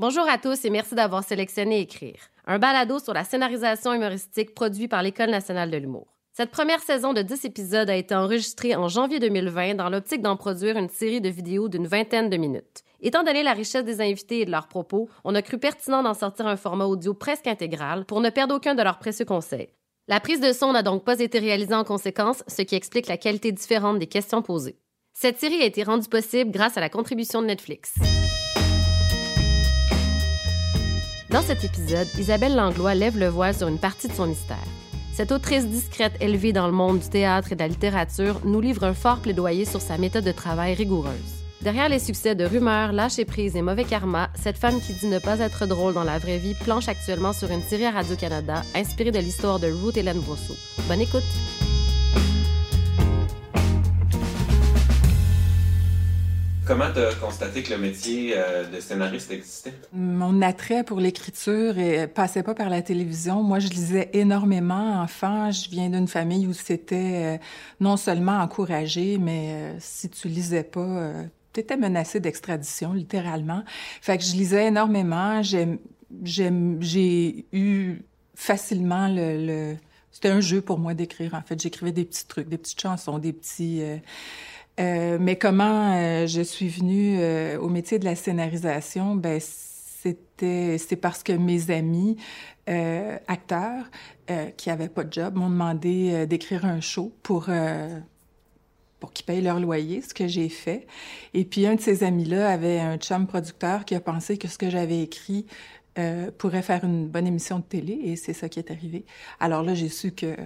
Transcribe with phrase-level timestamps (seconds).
[0.00, 2.16] Bonjour à tous et merci d'avoir sélectionné Écrire,
[2.46, 6.16] un balado sur la scénarisation humoristique produit par l'École nationale de l'humour.
[6.32, 10.38] Cette première saison de 10 épisodes a été enregistrée en janvier 2020 dans l'optique d'en
[10.38, 12.82] produire une série de vidéos d'une vingtaine de minutes.
[13.02, 16.14] Étant donné la richesse des invités et de leurs propos, on a cru pertinent d'en
[16.14, 19.68] sortir un format audio presque intégral pour ne perdre aucun de leurs précieux conseils.
[20.08, 23.18] La prise de son n'a donc pas été réalisée en conséquence, ce qui explique la
[23.18, 24.78] qualité différente des questions posées.
[25.12, 27.92] Cette série a été rendue possible grâce à la contribution de Netflix.
[31.30, 34.56] Dans cet épisode, Isabelle Langlois lève le voile sur une partie de son mystère.
[35.14, 38.82] Cette autrice discrète élevée dans le monde du théâtre et de la littérature nous livre
[38.82, 41.44] un fort plaidoyer sur sa méthode de travail rigoureuse.
[41.62, 45.20] Derrière les succès de Rumeurs, Lâcher prise et Mauvais karma, cette femme qui dit ne
[45.20, 49.12] pas être drôle dans la vraie vie planche actuellement sur une série à Radio-Canada inspirée
[49.12, 50.56] de l'histoire de Ruth Hélène Brosseau.
[50.88, 51.22] Bonne écoute!
[56.70, 59.74] Comment tu as constaté que le métier euh, de scénariste existait?
[59.92, 63.42] Mon attrait pour l'écriture ne passait pas par la télévision.
[63.42, 65.50] Moi, je lisais énormément enfant.
[65.50, 67.38] Je viens d'une famille où c'était euh,
[67.80, 71.12] non seulement encouragé, mais euh, si tu lisais pas,
[71.52, 73.64] tu étais menacé d'extradition, littéralement.
[74.00, 75.42] Fait que je lisais énormément.
[75.42, 78.02] J'ai eu
[78.36, 79.44] facilement le...
[79.44, 79.76] le...
[80.12, 81.60] C'était un jeu pour moi d'écrire, en fait.
[81.60, 83.82] J'écrivais des petits trucs, des petites chansons, des petits...
[84.80, 89.14] Euh, mais comment euh, je suis venue euh, au métier de la scénarisation?
[89.14, 92.16] Ben, c'était c'est parce que mes amis
[93.26, 93.90] acteurs
[94.56, 97.50] qui avaient pas de job m'ont demandé d'écrire un show pour
[99.00, 100.86] pour qu'ils payent leur loyer, ce que j'ai fait.
[101.34, 104.56] Et puis un de ces amis-là avait un chum producteur qui a pensé que ce
[104.56, 105.46] que j'avais écrit
[106.38, 109.04] pourrait faire une bonne émission de télé et c'est ça qui est arrivé.
[109.40, 110.36] Alors là, j'ai su que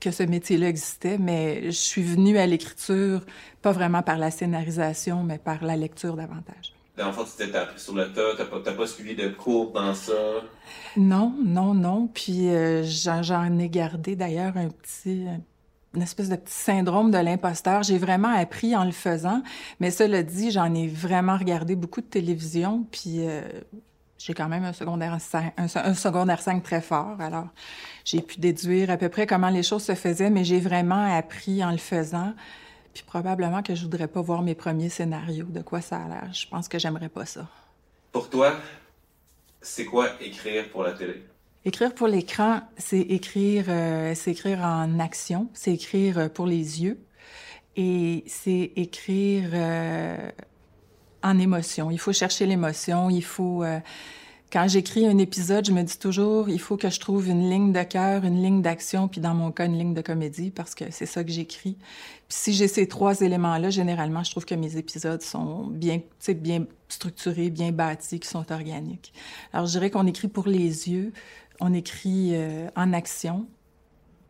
[0.00, 3.24] que ce métier-là existait, mais je suis venue à l'écriture,
[3.62, 6.74] pas vraiment par la scénarisation, mais par la lecture davantage.
[6.96, 9.72] Dans le fond, tu t'es appris sur le tas, t'as pas, pas suivi de cours
[9.72, 10.14] dans ça?
[10.96, 12.08] Non, non, non.
[12.12, 15.26] Puis euh, j'en ai gardé d'ailleurs un petit,
[15.94, 17.82] une espèce de petit syndrome de l'imposteur.
[17.82, 19.42] J'ai vraiment appris en le faisant,
[19.78, 23.42] mais cela dit, j'en ai vraiment regardé beaucoup de télévision, puis euh,
[24.26, 27.14] j'ai quand même un secondaire 5, un, secondaire 5 très fort.
[27.20, 27.46] Alors,
[28.04, 31.62] j'ai pu déduire à peu près comment les choses se faisaient, mais j'ai vraiment appris
[31.62, 32.34] en le faisant.
[32.92, 36.32] Puis probablement que je voudrais pas voir mes premiers scénarios, de quoi ça a l'air.
[36.32, 37.46] Je pense que j'aimerais pas ça.
[38.10, 38.56] Pour toi,
[39.60, 41.22] c'est quoi écrire pour la télé?
[41.64, 46.82] Écrire pour l'écran, c'est écrire, euh, c'est écrire en action, c'est écrire euh, pour les
[46.82, 46.98] yeux
[47.76, 50.30] et c'est écrire euh,
[51.26, 51.90] en émotion.
[51.90, 53.64] Il faut chercher l'émotion, il faut...
[53.64, 53.80] Euh,
[54.52, 57.72] quand j'écris un épisode, je me dis toujours, il faut que je trouve une ligne
[57.72, 60.84] de cœur, une ligne d'action, puis dans mon cas, une ligne de comédie, parce que
[60.90, 61.76] c'est ça que j'écris.
[62.28, 66.64] Puis si j'ai ces trois éléments-là, généralement, je trouve que mes épisodes sont bien, bien
[66.88, 69.12] structurés, bien bâtis, qui sont organiques.
[69.52, 71.12] Alors, je dirais qu'on écrit pour les yeux,
[71.58, 73.48] on écrit euh, en action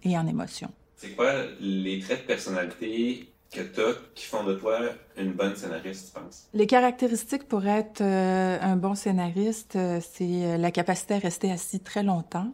[0.02, 0.70] et en émotion.
[0.96, 3.28] C'est quoi les traits de personnalité
[3.64, 4.80] que tu qui font de toi
[5.16, 6.48] une bonne scénariste, tu penses?
[6.52, 11.50] Les caractéristiques pour être euh, un bon scénariste, euh, c'est euh, la capacité à rester
[11.50, 12.50] assis très longtemps,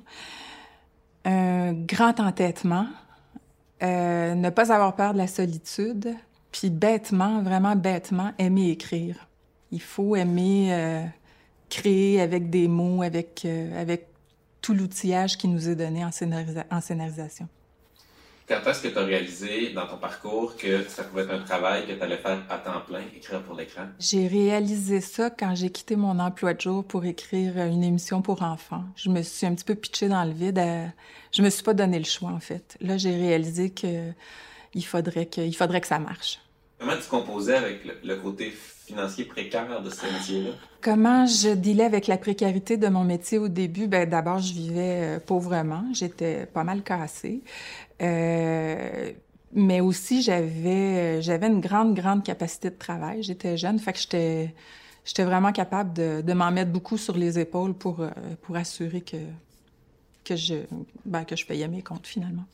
[1.24, 2.86] un grand entêtement,
[3.80, 6.14] ne pas avoir peur de la solitude,
[6.52, 9.28] puis bêtement, vraiment bêtement, aimer écrire.
[9.70, 11.08] Il faut aimer
[11.68, 13.46] créer avec des mots, avec,
[13.76, 14.08] avec
[14.60, 16.10] tout l'outillage qui nous est donné en,
[16.70, 17.48] en scénarisation.
[18.48, 21.86] Quand est-ce que tu as réalisé dans ton parcours que ça pouvait être un travail
[21.86, 23.86] que tu allais faire à temps plein, écrire pour l'écran?
[23.98, 28.42] J'ai réalisé ça quand j'ai quitté mon emploi de jour pour écrire une émission pour
[28.42, 28.84] enfants.
[28.96, 30.60] Je me suis un petit peu pitchée dans le vide.
[31.32, 32.76] Je me suis pas donné le choix, en fait.
[32.80, 34.12] Là, j'ai réalisé que
[34.74, 36.40] il faudrait que, il faudrait que ça marche.
[36.78, 38.52] Comment tu composais avec le, côté
[38.92, 40.50] financier précaire de ce métier-là?
[40.80, 43.86] Comment je dealais avec la précarité de mon métier au début?
[43.86, 45.84] Ben, d'abord, je vivais euh, pauvrement.
[45.92, 47.42] J'étais pas mal cassée.
[48.00, 49.12] Euh,
[49.54, 53.22] mais aussi, j'avais, j'avais une grande, grande capacité de travail.
[53.22, 54.54] J'étais jeune, fait que j'étais,
[55.04, 58.10] j'étais vraiment capable de, de m'en mettre beaucoup sur les épaules pour, euh,
[58.42, 59.18] pour assurer que,
[60.24, 60.54] que, je,
[61.04, 62.44] ben, que je payais mes comptes finalement.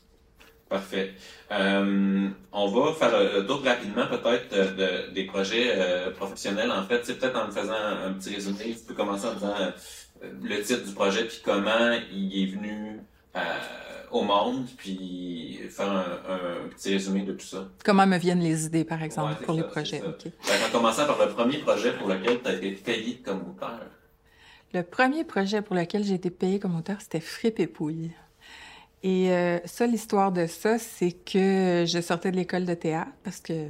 [0.69, 1.13] Parfait.
[1.51, 6.71] Euh, on va faire le tour rapidement peut-être de, des projets euh, professionnels.
[6.71, 8.75] En fait, c'est peut-être en me faisant un, petit résumé.
[8.75, 9.55] Tu peux commencer en disant
[10.21, 12.99] le titre du projet puis comment il est venu
[14.11, 17.67] au monde, puis faire un, petit résumé de tout ça.
[17.83, 20.01] Comment me viennent les idées, par exemple, pour les projets.
[20.03, 23.81] En commençant par le premier projet pour lequel tu as été payé comme auteur.
[24.73, 28.11] Le premier projet pour lequel j'ai été payé comme auteur, c'était Frippe et Pouille.
[29.03, 33.39] Et euh, ça, l'histoire de ça, c'est que je sortais de l'école de théâtre parce
[33.39, 33.67] que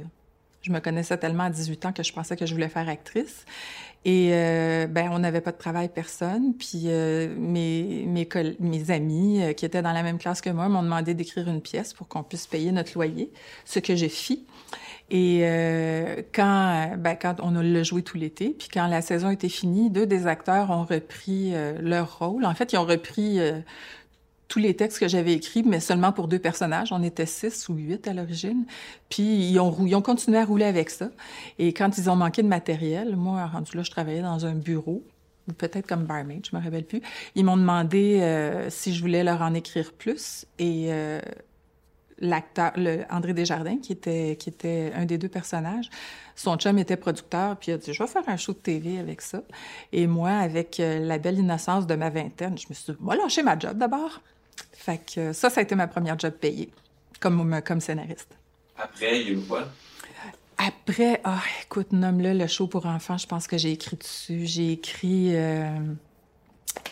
[0.62, 3.46] Je me connaissais tellement à 18 ans que je pensais que je voulais faire actrice.
[4.06, 6.54] Et euh, ben on n'avait pas de travail personne.
[6.54, 8.06] Puis euh, mes
[8.58, 11.60] mes, amis euh, qui étaient dans la même classe que moi m'ont demandé d'écrire une
[11.60, 13.30] pièce pour qu'on puisse payer notre loyer,
[13.66, 14.38] ce que j'ai fait.
[15.10, 19.30] Et euh, quand ben, quand on a le joué tout l'été, puis quand la saison
[19.30, 22.44] était finie, deux des acteurs ont repris leur rôle.
[22.46, 23.38] En fait, ils ont repris
[24.50, 26.92] tous les textes que j'avais écrits, mais seulement pour deux personnages.
[26.92, 28.66] On était six ou huit à l'origine.
[29.08, 31.08] Puis ils ont, ils ont continué à rouler avec ça.
[31.58, 35.04] Et quand ils ont manqué de matériel, moi, rendu là, je travaillais dans un bureau
[35.48, 37.00] ou peut-être comme barmaid, je me rappelle plus.
[37.36, 40.46] Ils m'ont demandé euh, si je voulais leur en écrire plus.
[40.58, 41.20] Et euh,
[42.18, 42.72] l'acteur,
[43.08, 45.88] André Desjardins, qui était, qui était un des deux personnages,
[46.34, 48.98] son chum était producteur, puis il a dit, je vais faire un show de TV
[48.98, 49.42] avec ça.
[49.92, 53.14] Et moi, avec euh, la belle innocence de ma vingtaine, je me suis dit, moi,
[53.14, 54.20] lâcher ma job d'abord.
[54.72, 56.70] Fait que ça, ça a été ma première job payée
[57.20, 58.36] comme, comme scénariste.
[58.76, 59.68] Après, il y a eu quoi?
[60.62, 64.44] Après, ah, écoute, nomme-le le show pour enfants, je pense que j'ai écrit dessus.
[64.44, 65.78] J'ai écrit, euh,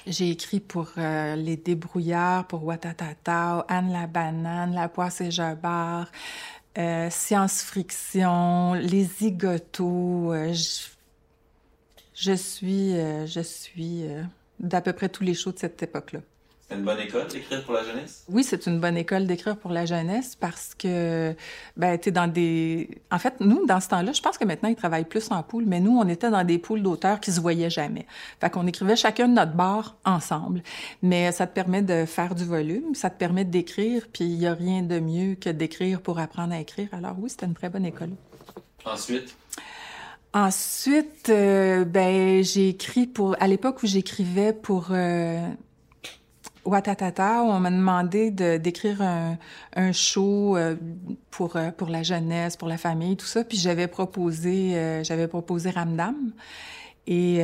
[0.07, 6.11] j'ai écrit pour euh, Les Débrouillards, pour Watatata, Anne la Banane, La Poisse et Jabard,
[6.79, 10.33] euh, Science Friction, Les Zigotos.
[10.55, 10.87] je,
[12.15, 12.93] je, suis,
[13.27, 14.05] je suis
[14.61, 16.21] d'à peu près tous les shows de cette époque-là.
[16.69, 18.25] C'est une bonne école d'écrire pour la jeunesse?
[18.29, 21.35] Oui, c'est une bonne école d'écrire pour la jeunesse parce que,
[21.79, 23.01] ben, tu dans des.
[23.11, 25.65] En fait, nous, dans ce temps-là, je pense que maintenant, ils travaillent plus en poule,
[25.67, 28.07] mais nous, on était dans des poules d'auteurs qui se voyaient jamais.
[28.39, 30.63] Fait qu'on écrivait chacun de notre bord ensemble.
[31.03, 34.47] Mais ça te permet de faire du volume, ça te permet d'écrire, puis il n'y
[34.47, 36.89] a rien de mieux que d'écrire pour apprendre à écrire.
[36.93, 38.11] Alors oui, c'était une très bonne école.
[38.85, 39.35] Ensuite?
[40.35, 43.37] Ensuite, euh, ben, j'ai écrit pour.
[43.41, 44.89] À l'époque où j'écrivais pour.
[44.91, 45.49] Euh,
[46.69, 49.39] Watatata, on m'a demandé d'écrire un,
[49.75, 50.77] un, show euh,
[51.31, 53.43] pour euh, pour la jeunesse, pour la famille, tout ça.
[53.43, 56.17] Puis j'avais proposé euh, j'avais proposé Ramdam
[57.07, 57.43] et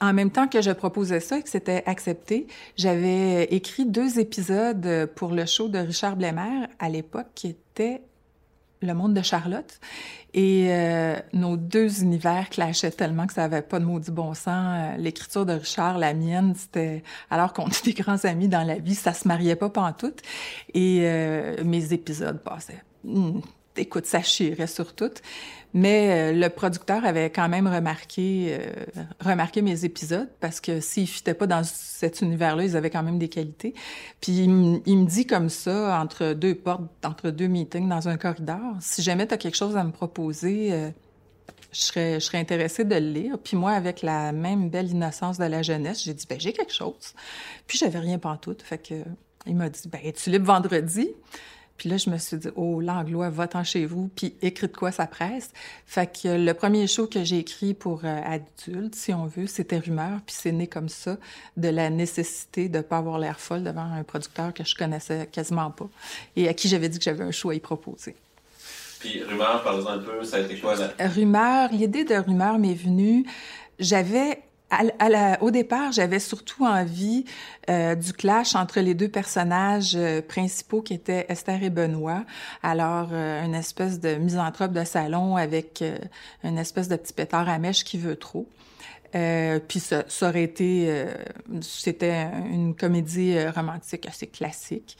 [0.00, 2.46] en même temps que je proposais ça et que c'était accepté,
[2.76, 8.02] j'avais écrit deux épisodes pour le show de Richard Blémer à l'époque qui était
[8.86, 9.80] le monde de Charlotte.
[10.34, 14.46] Et euh, nos deux univers clashaient tellement que ça avait pas de maudit bon sens.
[14.48, 18.94] Euh, l'écriture de Richard, la mienne, c'était alors qu'on était grands amis dans la vie,
[18.94, 20.22] ça se mariait pas pantoute.
[20.72, 22.82] Et euh, mes épisodes passaient.
[23.04, 23.40] Hmm,
[23.76, 25.10] écoute, ça chirait sur tout.
[25.74, 31.06] Mais euh, le producteur avait quand même remarqué, euh, remarqué mes épisodes parce que s'ils
[31.06, 33.72] fitaient pas dans cet univers-là, ils avaient quand même des qualités.
[34.20, 38.76] Puis il, me dit comme ça, entre deux portes, entre deux meetings dans un corridor,
[38.80, 40.90] si jamais tu as quelque chose à me proposer, euh,
[41.72, 43.38] je serais, je serais intéressée de le lire.
[43.42, 46.74] Puis moi, avec la même belle innocence de la jeunesse, j'ai dit, ben j'ai quelque
[46.74, 47.14] chose.
[47.66, 48.60] Puis j'avais rien pantoute.
[48.60, 48.94] Fait que
[49.46, 51.08] il m'a dit, ben es-tu libre vendredi?
[51.82, 54.92] Puis là, je me suis dit, oh, l'anglois, va-t'en chez vous, puis écris de quoi
[54.92, 55.50] ça presse.
[55.84, 59.78] Fait que le premier show que j'ai écrit pour euh, adultes, si on veut, c'était
[59.78, 61.16] Rumeur, puis c'est né comme ça
[61.56, 65.72] de la nécessité de pas avoir l'air folle devant un producteur que je connaissais quasiment
[65.72, 65.88] pas
[66.36, 68.14] et à qui j'avais dit que j'avais un show à y proposer.
[69.00, 70.92] Puis Rumeur, par exemple, un peu, ça a été quoi là?
[71.00, 73.26] Rumeur, l'idée de Rumeur m'est venue.
[73.80, 74.40] J'avais
[75.40, 77.24] au départ, j'avais surtout envie
[77.68, 82.24] euh, du clash entre les deux personnages euh, principaux qui étaient Esther et Benoît.
[82.62, 85.84] Alors, euh, une espèce de misanthrope de salon avec
[86.42, 88.46] une espèce de petit pétard à mèche qui veut trop.
[89.12, 91.04] puis ça, ça, aurait été,
[91.60, 94.96] c'était une comédie romantique assez classique.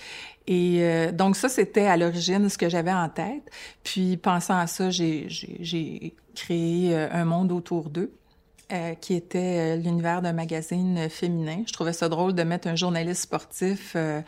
[0.46, 3.50] Et donc ça, c'était à l'origine ce que j'avais en tête.
[3.82, 8.12] Puis pensant à ça, j'ai créé un monde autour d'eux.
[8.72, 11.62] Euh, qui était euh, l'univers d'un magazine féminin.
[11.66, 14.22] Je trouvais ça drôle de mettre un journaliste sportif euh,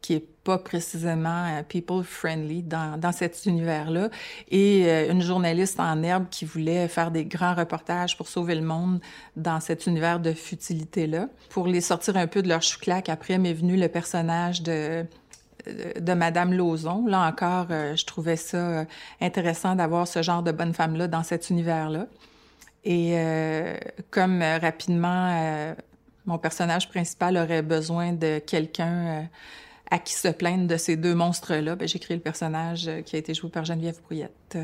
[0.00, 4.08] qui est pas précisément people friendly dans, cet univers-là
[4.50, 9.00] et une journaliste en herbe qui voulait faire des grands reportages pour sauver le monde
[9.36, 11.28] dans cet univers de futilité-là.
[11.50, 15.04] Pour les sortir un peu de leur chouclac, après m'est venu le personnage de
[16.00, 17.06] de Madame Lauzon.
[17.06, 18.86] Là encore, je trouvais ça
[19.20, 22.06] intéressant d'avoir ce genre de bonne femme-là dans cet univers-là.
[22.84, 23.76] Et euh,
[24.10, 25.74] comme euh, rapidement, euh,
[26.24, 29.28] mon personnage principal aurait besoin de quelqu'un
[29.90, 33.18] à qui se plaindre de ces deux monstres-là, ben, j'ai créé le personnage qui a
[33.18, 34.56] été joué par Geneviève Brouillette.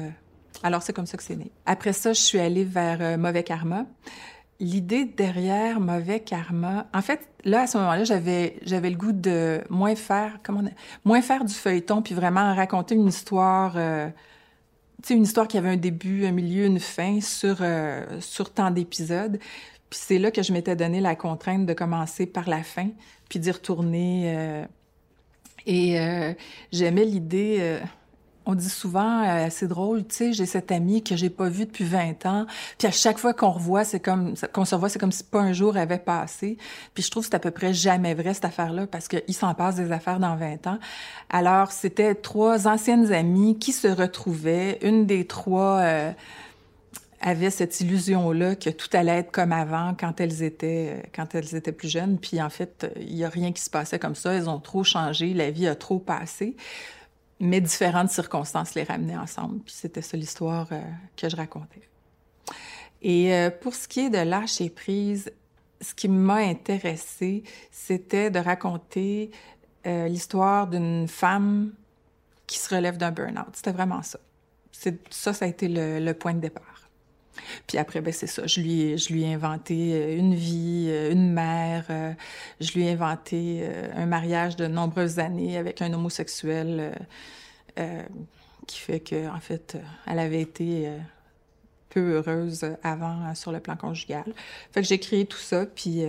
[0.62, 1.50] alors, c'est comme ça que c'est né.
[1.66, 3.87] Après ça, je suis allée vers Mauvais Karma.
[4.61, 9.61] L'idée derrière Mauvais Karma, en fait, là, à ce moment-là, j'avais, j'avais le goût de
[9.68, 10.62] moins faire, comment
[11.04, 13.76] moins faire du feuilleton, puis vraiment raconter une histoire
[15.10, 19.38] une histoire qui avait un début, un milieu, une fin sur, euh, sur tant d'épisodes.
[19.90, 22.88] Puis c'est là que je m'étais donné la contrainte de commencer par la fin,
[23.28, 24.34] puis d'y retourner.
[24.36, 24.64] Euh,
[25.66, 26.32] et euh,
[26.72, 27.78] j'aimais l'idée
[28.46, 31.66] on dit souvent, euh, c'est drôle, tu sais, j'ai cet ami que j'ai pas vu
[31.66, 32.46] depuis 20 ans,
[32.78, 35.40] puis à chaque fois qu'on revoit, c'est comme qu'on se revoit, c'est comme si pas
[35.40, 36.56] un jour avait passé.
[36.94, 39.52] Puis je trouve que c'est à peu près jamais vrai cette affaire-là parce qu'il s'en
[39.54, 40.78] passe des affaires dans 20 ans.
[41.28, 46.12] Alors c'était trois anciennes amies qui se retrouvaient, une des trois euh,
[47.20, 51.72] avait cette illusion-là que tout allait être comme avant quand elles étaient quand elles étaient
[51.72, 52.18] plus jeunes.
[52.18, 54.32] Puis en fait, il y a rien qui se passait comme ça.
[54.34, 56.54] Elles ont trop changé, la vie a trop passé
[57.40, 59.60] mais différentes circonstances les ramenaient ensemble.
[59.60, 60.80] Puis c'était ça l'histoire euh,
[61.16, 61.82] que je racontais.
[63.02, 65.30] Et euh, pour ce qui est de lâcher prise,
[65.80, 69.30] ce qui m'a intéressée, c'était de raconter
[69.86, 71.72] euh, l'histoire d'une femme
[72.46, 73.54] qui se relève d'un burn-out.
[73.54, 74.18] C'était vraiment ça.
[75.10, 76.75] Ça, ça a été le, le point de départ.
[77.66, 78.46] Puis après, ben c'est ça.
[78.46, 81.86] Je lui, je lui ai inventé euh, une vie, euh, une mère.
[81.90, 82.12] Euh,
[82.60, 86.92] je lui ai inventé un mariage de nombreuses années avec un homosexuel
[88.66, 89.76] qui fait que, en fait,
[90.06, 90.90] elle avait été
[91.90, 94.24] peu heureuse avant sur le plan conjugal.
[94.72, 96.04] Fait que j'ai créé tout ça, puis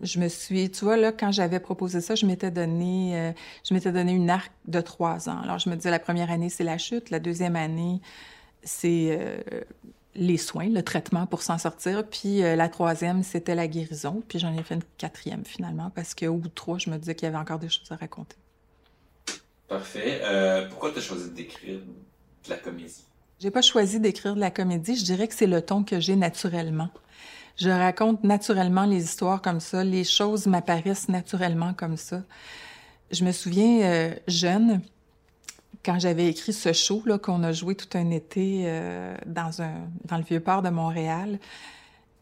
[0.00, 3.34] je me suis, tu vois, là, quand j'avais proposé ça, je m'étais donné,
[3.68, 5.40] je m'étais donné une arc de trois ans.
[5.42, 7.10] Alors, je me disais, la première année, c'est la chute.
[7.10, 8.00] La deuxième année,
[8.62, 9.44] c'est
[10.16, 12.04] les soins, le traitement pour s'en sortir.
[12.08, 14.22] Puis euh, la troisième, c'était la guérison.
[14.28, 17.14] Puis j'en ai fait une quatrième finalement parce qu'au bout de trois, je me disais
[17.14, 18.36] qu'il y avait encore des choses à raconter.
[19.68, 20.20] Parfait.
[20.22, 23.04] Euh, pourquoi tu as choisi d'écrire de la comédie?
[23.40, 24.96] J'ai pas choisi d'écrire de la comédie.
[24.96, 26.90] Je dirais que c'est le ton que j'ai naturellement.
[27.56, 29.84] Je raconte naturellement les histoires comme ça.
[29.84, 32.22] Les choses m'apparaissent naturellement comme ça.
[33.10, 34.80] Je me souviens, euh, jeune,
[35.84, 39.74] quand j'avais écrit ce show qu'on a joué tout un été euh, dans un
[40.10, 41.38] le vieux port de Montréal,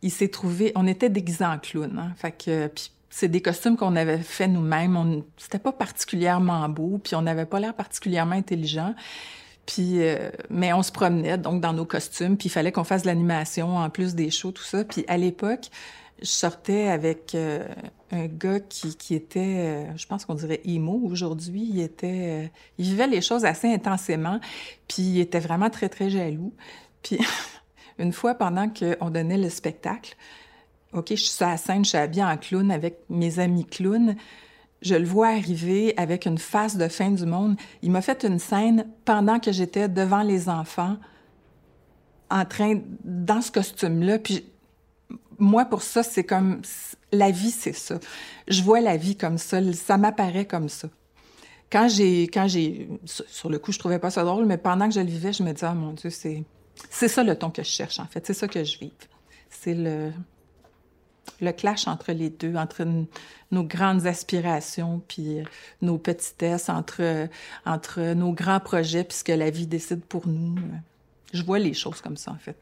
[0.02, 2.70] il s'est trouvé, on était déguisés en clown, hein, fait que
[3.08, 4.96] c'est des costumes qu'on avait fait nous-mêmes.
[4.96, 8.94] On c'était pas particulièrement beau, puis on n'avait pas l'air particulièrement intelligent.
[9.66, 13.02] Puis, euh, mais on se promenait donc dans nos costumes, puis il fallait qu'on fasse
[13.02, 14.82] de l'animation en plus des shows, tout ça.
[14.84, 15.68] Puis à l'époque,
[16.22, 17.66] je sortais avec euh,
[18.10, 21.68] un gars qui, qui était, euh, je pense qu'on dirait emo aujourd'hui.
[21.68, 22.48] Il était, euh,
[22.78, 24.38] il vivait les choses assez intensément,
[24.88, 26.54] puis il était vraiment très très jaloux.
[27.02, 27.18] Puis
[27.98, 30.16] une fois pendant qu'on donnait le spectacle,
[30.92, 34.14] ok, je suis sur la scène, je suis habillée en clown avec mes amis clowns.
[34.80, 37.56] Je le vois arriver avec une face de fin du monde.
[37.82, 40.96] Il m'a fait une scène pendant que j'étais devant les enfants,
[42.30, 44.18] en train dans ce costume-là.
[44.18, 44.44] Puis
[45.42, 46.62] moi, pour ça, c'est comme
[47.10, 47.98] la vie, c'est ça.
[48.46, 50.88] Je vois la vie comme ça, ça m'apparaît comme ça.
[51.70, 54.94] Quand j'ai, quand j'ai, sur le coup, je trouvais pas ça drôle, mais pendant que
[54.94, 56.44] je le vivais, je me disais, oh mon Dieu, c'est,
[56.90, 58.92] c'est ça le ton que je cherche en fait, c'est ça que je vis.
[59.50, 60.12] C'est le,
[61.40, 62.86] le clash entre les deux, entre
[63.50, 65.44] nos grandes aspirations puis euh,
[65.80, 67.28] nos petitesses, entre,
[67.66, 70.54] entre nos grands projets puisque la vie décide pour nous.
[71.32, 72.56] Je vois les choses comme ça en fait.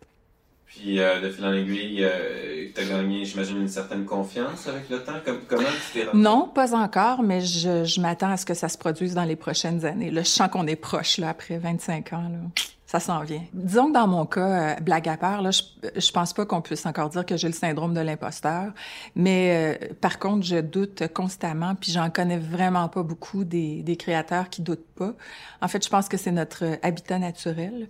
[0.71, 4.89] Puis euh, de fil en aiguille, euh, tu as gagné, j'imagine, une certaine confiance avec
[4.89, 5.15] le temps.
[5.49, 5.63] comment
[5.93, 9.15] tu t'es Non, pas encore, mais je, je m'attends à ce que ça se produise
[9.15, 10.13] dans les prochaines années.
[10.13, 12.29] Là, je sens qu'on est proche, là, après 25 ans.
[12.31, 12.63] Là.
[12.91, 13.43] Ça s'en vient.
[13.53, 15.63] Disons que dans mon cas, euh, blague à part, là, je,
[15.95, 18.73] je pense pas qu'on puisse encore dire que j'ai le syndrome de l'imposteur.
[19.15, 23.97] Mais euh, par contre, je doute constamment, puis j'en connais vraiment pas beaucoup des, des
[23.97, 25.15] créateurs qui doutent pas.
[25.63, 27.89] En fait, je pense que c'est notre habitat naturel.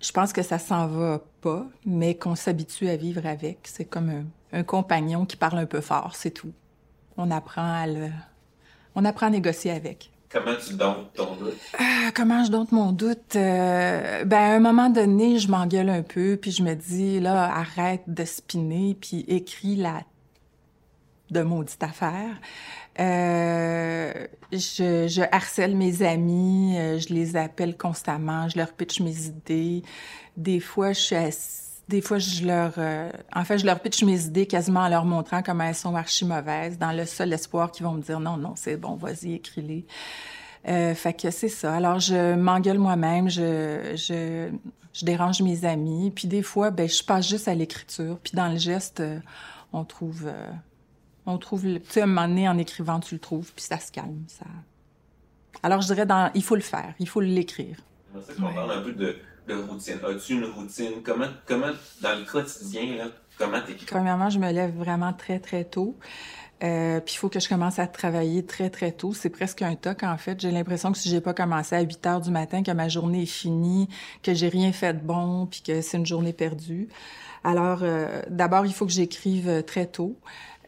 [0.00, 3.60] Je pense que ça s'en va pas, mais qu'on s'habitue à vivre avec.
[3.64, 6.52] C'est comme un, compagnon qui parle un peu fort, c'est tout.
[7.16, 8.10] On apprend à le,
[8.94, 10.10] on apprend à négocier avec.
[10.30, 11.54] Comment tu domptes ton doute?
[11.80, 13.36] Euh, comment je dompte mon doute?
[13.36, 17.44] Euh, ben, à un moment donné, je m'engueule un peu, puis je me dis, là,
[17.54, 20.02] arrête de spinner, puis écris la
[21.30, 22.40] de maudite affaire.
[22.98, 24.12] Euh,
[24.52, 29.82] je, je, harcèle mes amis, euh, je les appelle constamment, je leur pitch mes idées.
[30.36, 31.16] Des fois, je suis
[31.88, 35.04] des fois, je leur, euh, en fait, je leur pitch mes idées quasiment en leur
[35.04, 38.36] montrant comment elles sont archi mauvaises, dans le seul espoir qu'ils vont me dire non,
[38.36, 39.86] non, c'est bon, vas-y, écris-les.
[40.68, 41.74] Euh, fait que c'est ça.
[41.74, 44.50] Alors, je m'engueule moi-même, je, je,
[44.92, 48.48] je dérange mes amis, puis des fois, ben, je passe juste à l'écriture, puis dans
[48.48, 49.00] le geste,
[49.72, 50.28] on trouve
[51.26, 53.92] on trouve, tu sais, un moment donné, en écrivant, tu le trouves, puis ça se
[53.92, 54.24] calme.
[54.28, 54.46] Ça...
[55.62, 57.76] Alors, je dirais, dans, il faut le faire, il faut l'écrire.
[58.26, 59.16] C'est qu'on parle un peu de,
[59.48, 59.98] de routine.
[60.06, 61.02] As-tu une routine?
[61.04, 63.04] Comment, comment, dans le quotidien, là,
[63.38, 63.86] comment t'écris?
[63.86, 65.98] Premièrement, je me lève vraiment très, très tôt.
[66.62, 69.12] Euh, puis il faut que je commence à travailler très très tôt.
[69.12, 70.40] C'est presque un toc en fait.
[70.40, 73.22] J'ai l'impression que si j'ai pas commencé à 8 heures du matin, que ma journée
[73.22, 73.88] est finie,
[74.22, 76.88] que j'ai rien fait de bon, puis que c'est une journée perdue.
[77.44, 80.18] Alors euh, d'abord il faut que j'écrive très tôt.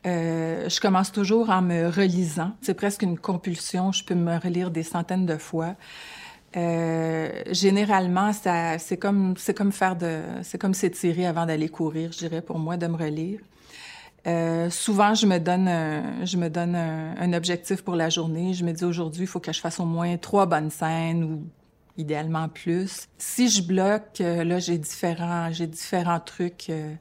[0.06, 2.52] Euh, je commence toujours en me relisant.
[2.60, 3.92] C'est presque une compulsion.
[3.92, 5.74] Je peux me relire des centaines de fois.
[6.56, 12.10] Euh, généralement, ça, c'est comme, c'est comme faire de, c'est comme s'étirer avant d'aller courir,
[12.12, 13.40] je dirais pour moi, de me relire.
[14.26, 18.54] Euh, souvent, je me donne, un, je me donne un, objectif pour la journée.
[18.54, 21.42] Je me dis aujourd'hui, il faut que je fasse au moins trois bonnes scènes ou
[21.98, 23.08] idéalement plus.
[23.18, 26.70] Si je bloque, euh, là, j'ai différents, j'ai différents trucs.
[26.70, 26.94] Euh,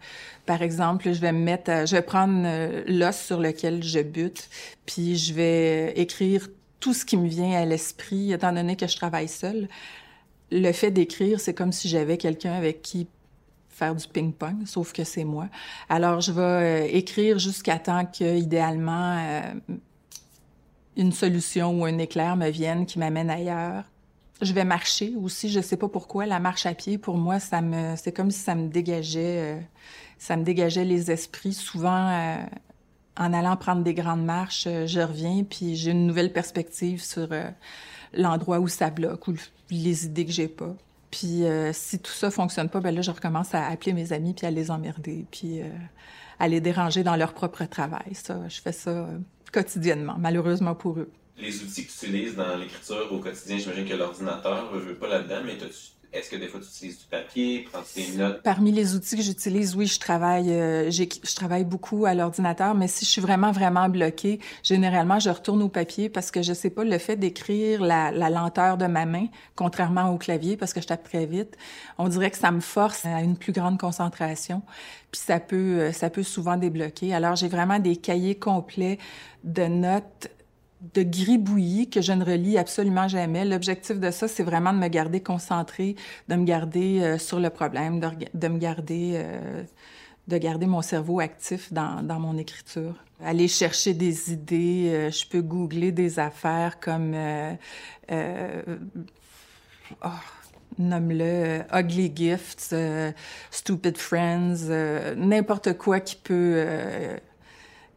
[0.45, 2.45] par exemple, je vais me mettre, je vais prendre
[2.87, 4.49] l'os sur lequel je bute,
[4.85, 6.49] puis je vais écrire
[6.79, 9.67] tout ce qui me vient à l'esprit, étant donné que je travaille seule.
[10.51, 13.07] Le fait d'écrire, c'est comme si j'avais quelqu'un avec qui
[13.77, 15.49] faire du ping-pong, sauf que c'est moi.
[15.87, 19.53] Alors, je vais euh, écrire jusqu'à temps que, idéalement, euh,
[20.95, 23.83] une solution ou un éclair me vienne qui m'amène ailleurs.
[24.41, 26.25] Je vais marcher aussi, je sais pas pourquoi.
[26.25, 29.59] La marche à pied, pour moi, ça me, c'est comme si ça me dégageait, euh,
[30.19, 31.53] ça me dégageait les esprits.
[31.53, 32.37] Souvent,
[33.17, 37.29] en allant prendre des grandes marches, je reviens puis j'ai une nouvelle perspective sur
[38.13, 39.33] l'endroit où ça bloque ou
[39.69, 40.75] les idées que j'ai pas.
[41.11, 44.33] Puis euh, si tout ça fonctionne pas, ben là, je recommence à appeler mes amis
[44.33, 45.69] puis à les emmerder, puis euh,
[46.39, 48.13] à les déranger dans leur propre travail.
[48.13, 49.17] Ça, je fais ça euh,
[49.51, 51.11] quotidiennement, malheureusement pour eux.
[51.37, 55.07] Les outils que tu utilises dans l'écriture au quotidien, j'imagine que l'ordinateur ne veut pas
[55.07, 55.57] là-dedans, mais
[56.13, 58.41] est-ce que des fois tu utilises du papier, prends des notes?
[58.41, 62.87] Parmi les outils que j'utilise, oui, je travaille, euh, je travaille beaucoup à l'ordinateur, mais
[62.87, 66.69] si je suis vraiment, vraiment bloquée, généralement, je retourne au papier parce que je sais
[66.69, 70.81] pas, le fait d'écrire la, la, lenteur de ma main, contrairement au clavier, parce que
[70.81, 71.57] je tape très vite,
[71.97, 74.63] on dirait que ça me force à une plus grande concentration,
[75.11, 77.13] puis ça peut, euh, ça peut souvent débloquer.
[77.13, 78.97] Alors, j'ai vraiment des cahiers complets
[79.43, 80.29] de notes
[80.81, 83.45] de gribouillis que je ne relis absolument jamais.
[83.45, 85.95] L'objectif de ça, c'est vraiment de me garder concentrée,
[86.27, 89.63] de me garder euh, sur le problème, de, me garder, euh,
[90.27, 92.93] de garder mon cerveau actif dans, dans mon écriture.
[93.23, 97.15] Aller chercher des idées, euh, je peux googler des affaires comme,
[100.05, 100.07] oh,
[100.77, 102.75] nomme-le, ugly gifts,
[103.49, 104.69] stupid friends,
[105.15, 107.17] n'importe quoi qui peut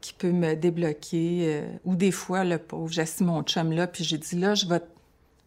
[0.00, 1.40] qui peut me débloquer.
[1.42, 4.66] Euh, ou des fois, le pauvre, j'assis mon chum là, puis j'ai dit là, je
[4.66, 4.80] vais,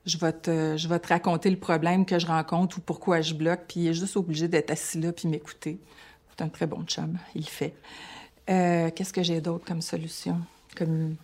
[0.05, 3.33] je vais te, je vais te raconter le problème que je rencontre ou pourquoi je
[3.33, 5.79] bloque, puis il est juste obligé d'être assis là puis m'écouter.
[6.35, 7.73] C'est un très bon chum, il fait.
[8.49, 10.39] Euh, qu'est-ce que j'ai d'autre comme solution?
[10.75, 11.15] Comme...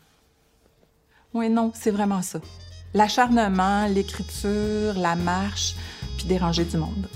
[1.34, 2.40] Oui, non, c'est vraiment ça.
[2.94, 5.76] L'acharnement, l'écriture, la marche,
[6.18, 7.08] puis déranger du monde.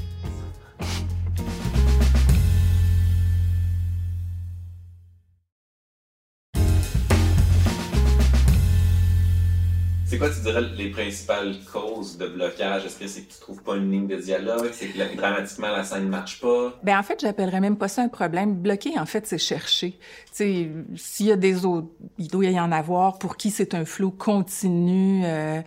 [10.13, 12.85] C'est quoi, tu dirais, les principales causes de blocage?
[12.85, 14.69] Est-ce que c'est que tu trouves pas une ligne de dialogue?
[14.71, 16.79] C'est que dramatiquement, la scène ne marche pas?
[16.83, 18.53] Ben, en fait, j'appellerais même pas ça un problème.
[18.53, 19.97] Bloquer, en fait, c'est chercher.
[20.27, 21.87] Tu sais, s'il y a des autres,
[22.19, 25.63] il doit y en avoir pour qui c'est un flot continu, euh,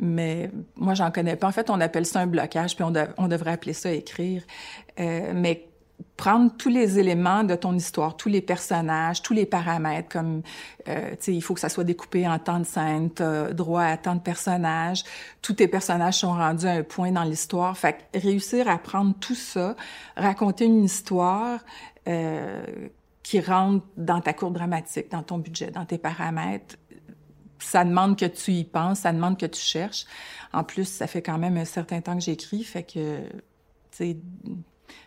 [0.00, 1.46] mais moi, j'en connais pas.
[1.46, 4.42] En fait, on appelle ça un blocage, puis on, on devrait appeler ça écrire.
[4.98, 5.68] Euh, mais
[6.16, 10.42] prendre tous les éléments de ton histoire, tous les personnages, tous les paramètres, comme,
[10.88, 13.10] euh, tu sais, il faut que ça soit découpé en temps de scène,
[13.52, 15.04] droit à tant de personnages,
[15.42, 17.76] tous tes personnages sont rendus à un point dans l'histoire.
[17.76, 19.76] Fait que réussir à prendre tout ça,
[20.16, 21.60] raconter une histoire
[22.08, 22.64] euh,
[23.22, 26.76] qui rentre dans ta courbe dramatique, dans ton budget, dans tes paramètres,
[27.58, 30.06] ça demande que tu y penses, ça demande que tu cherches.
[30.52, 33.32] En plus, ça fait quand même un certain temps que j'écris, fait que, tu
[33.90, 34.16] sais,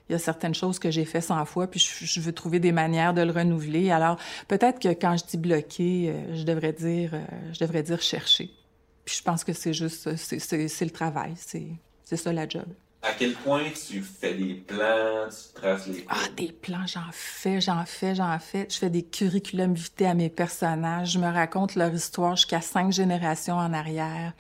[0.10, 2.72] il y a certaines choses que j'ai fait 100 fois, puis je, veux trouver des
[2.72, 3.92] manières de le renouveler.
[3.92, 7.22] Alors, peut-être que quand je dis bloquer, euh, je devrais dire, euh,
[7.54, 8.50] je devrais dire chercher.
[9.06, 12.66] Puis je pense que c'est juste, c'est le travail, c'est ça la job.
[13.02, 17.62] À quel point tu fais des plans, tu traces les Ah, des plans, j'en fais,
[17.62, 18.68] j'en fais, j'en fais.
[18.70, 21.14] Je fais des curriculums vitae à mes personnages.
[21.14, 24.34] Je me raconte leur histoire jusqu'à cinq générations en arrière.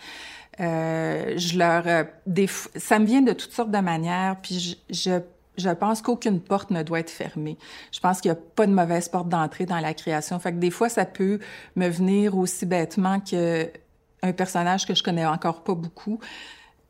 [0.59, 1.87] Euh, je leur...
[1.87, 5.19] Euh, des, ça me vient de toutes sortes de manières, puis je, je
[5.59, 7.57] je pense qu'aucune porte ne doit être fermée.
[7.91, 10.39] Je pense qu'il n'y a pas de mauvaise porte d'entrée dans la création.
[10.39, 11.39] Fait que des fois, ça peut
[11.75, 13.69] me venir aussi bêtement que
[14.21, 16.19] un personnage que je connais encore pas beaucoup.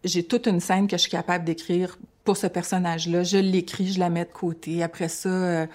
[0.03, 3.23] J'ai toute une scène que je suis capable d'écrire pour ce personnage-là.
[3.23, 4.83] Je l'écris, je la mets de côté.
[4.83, 5.67] Après ça, euh,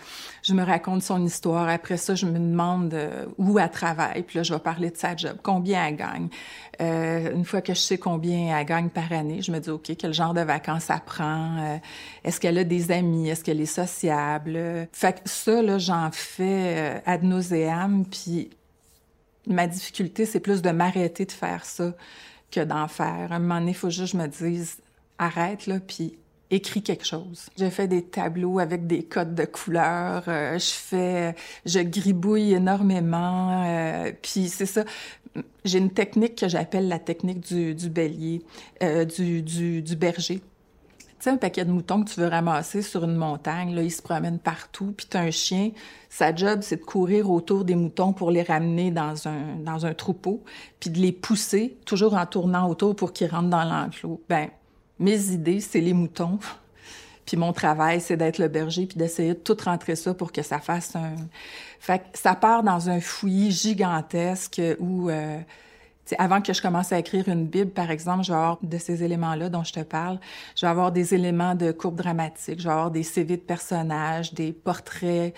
[0.42, 1.68] je me raconte son histoire.
[1.68, 4.22] Après ça, je me demande euh, où elle travaille.
[4.22, 6.28] Puis là, je vais parler de sa job, combien elle gagne?
[6.80, 9.90] Euh, une fois que je sais combien elle gagne par année, je me dis, OK,
[9.98, 11.80] quel genre de vacances elle prend?
[12.22, 13.28] Est-ce qu'elle a des amis?
[13.30, 14.88] Est-ce qu'elle est sociable?
[14.92, 18.04] Fait que ça, là, j'en fais ad nauseam.
[18.04, 18.50] Puis
[19.46, 21.92] ma difficulté, c'est plus de m'arrêter de faire ça
[22.50, 23.32] que d'en faire.
[23.32, 24.78] À un moment donné, il faut juste que je me dise,
[25.18, 26.16] arrête, là, puis
[26.54, 27.46] écrit quelque chose.
[27.58, 31.34] Je fais des tableaux avec des codes de couleurs, euh, je fais,
[31.66, 34.84] je gribouille énormément, euh, puis c'est ça.
[35.64, 38.42] J'ai une technique que j'appelle la technique du, du bélier,
[38.82, 40.38] euh, du, du, berger.
[40.38, 43.90] Tu sais, un paquet de moutons que tu veux ramasser sur une montagne, là, ils
[43.90, 45.70] se promènent partout, puis t'as un chien,
[46.08, 49.94] sa job, c'est de courir autour des moutons pour les ramener dans un, dans un
[49.94, 50.44] troupeau,
[50.78, 54.22] puis de les pousser, toujours en tournant autour pour qu'ils rentrent dans l'enclos.
[54.28, 54.50] Ben,
[54.98, 56.38] mes idées, c'est les moutons.
[57.26, 60.42] Puis mon travail, c'est d'être le berger puis d'essayer de tout rentrer ça pour que
[60.42, 61.14] ça fasse un...
[61.80, 65.38] Fait que ça part dans un fouillis gigantesque où, euh,
[66.18, 69.02] avant que je commence à écrire une Bible, par exemple, je vais avoir de ces
[69.02, 70.18] éléments-là dont je te parle,
[70.54, 74.34] je vais avoir des éléments de courbe dramatique, je vais avoir des CV de personnages,
[74.34, 75.34] des portraits,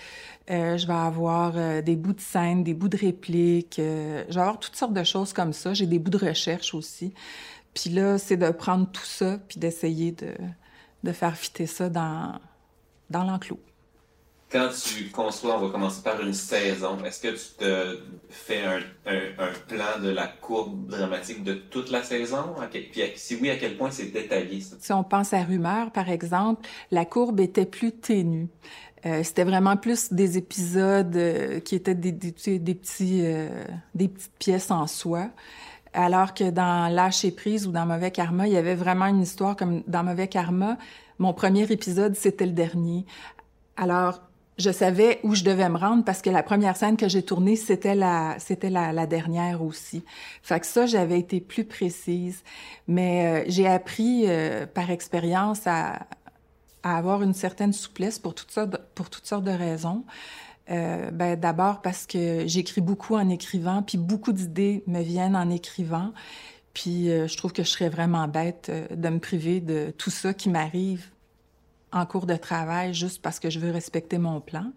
[0.49, 4.35] euh, je vais avoir euh, des bouts de scène, des bouts de répliques, euh, je
[4.35, 5.73] vais avoir toutes sortes de choses comme ça.
[5.73, 7.13] J'ai des bouts de recherche aussi.
[7.79, 10.33] Puis là, c'est de prendre tout ça puis d'essayer de,
[11.03, 12.39] de faire fitter ça dans,
[13.11, 13.59] dans l'enclos.
[14.51, 18.79] Quand tu conçois, on va commencer par une saison, est-ce que tu te fais un,
[19.05, 22.55] un, un, plan de la courbe dramatique de toute la saison?
[22.71, 24.61] Puis si oui, à quel point c'est détaillé?
[24.61, 24.77] Ça?
[24.79, 28.47] Si on pense à Rumeur, par exemple, la courbe était plus ténue.
[29.05, 33.49] Euh, c'était vraiment plus des épisodes euh, qui étaient des, des, des petits, euh,
[33.93, 35.29] des petites pièces en soi.
[35.97, 39.55] Alors que dans Lâcher prise ou dans Mauvais Karma, il y avait vraiment une histoire
[39.55, 40.77] comme dans Mauvais Karma.
[41.17, 43.07] Mon premier épisode, c'était le dernier.
[43.77, 44.21] Alors,
[44.59, 47.55] je savais où je devais me rendre parce que la première scène que j'ai tournée,
[47.55, 50.03] c'était la, c'était la, la, dernière aussi.
[50.43, 52.43] Fait que ça, j'avais été plus précise.
[52.87, 56.05] Mais euh, j'ai appris euh, par expérience à,
[56.83, 60.03] à avoir une certaine souplesse pour toutes sortes, pour toutes sortes de raisons.
[60.69, 65.49] Euh, ben, d'abord parce que j'écris beaucoup en écrivant, puis beaucoup d'idées me viennent en
[65.49, 66.11] écrivant.
[66.73, 70.09] Puis euh, je trouve que je serais vraiment bête euh, de me priver de tout
[70.09, 71.07] ça qui m'arrive
[71.91, 74.71] en cours de travail juste parce que je veux respecter mon plan.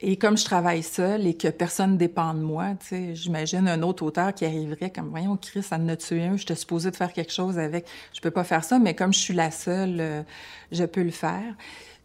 [0.00, 3.82] Et comme je travaille seule et que personne dépend de moi, tu sais, j'imagine un
[3.82, 6.90] autre auteur qui arriverait comme voyons Chris, ça en a tué un, je te supposée
[6.90, 7.86] de faire quelque chose avec.
[8.12, 10.26] Je peux pas faire ça, mais comme je suis la seule,
[10.70, 11.54] je peux le faire.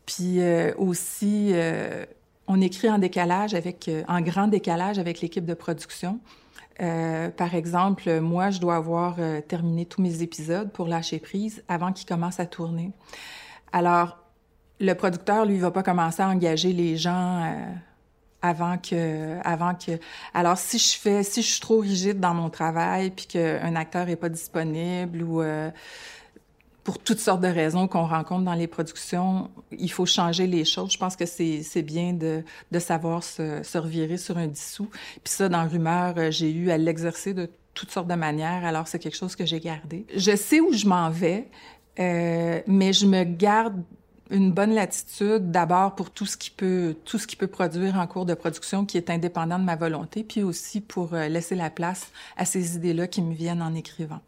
[0.05, 2.05] Puis euh, aussi euh,
[2.47, 6.19] on écrit en décalage avec, euh, en grand décalage avec l'équipe de production.
[6.81, 11.63] Euh, par exemple, moi, je dois avoir euh, terminé tous mes épisodes pour lâcher prise
[11.67, 12.91] avant qu'ils commencent à tourner.
[13.71, 14.17] Alors,
[14.79, 17.53] le producteur, lui, va pas commencer à engager les gens euh,
[18.41, 19.99] avant que, avant que.
[20.33, 24.09] Alors, si je fais, si je suis trop rigide dans mon travail, puis qu'un acteur
[24.09, 25.43] est pas disponible ou
[26.83, 30.91] pour toutes sortes de raisons qu'on rencontre dans les productions, il faut changer les choses.
[30.91, 34.89] Je pense que c'est bien de, de savoir se, se revirer sur un dissous.
[35.23, 38.87] Puis ça, dans Rumeur, euh, j'ai eu à l'exercer de toutes sortes de manières, alors
[38.87, 40.05] c'est quelque chose que j'ai gardé.
[40.15, 41.47] Je sais où je m'en vais,
[41.99, 43.81] euh, mais je me garde
[44.29, 48.07] une bonne latitude d'abord pour tout ce qui peut tout ce qui peut produire en
[48.07, 51.69] cours de production qui est indépendant de ma volonté puis aussi pour euh, laisser la
[51.69, 54.21] place à ces idées-là qui me viennent en écrivant.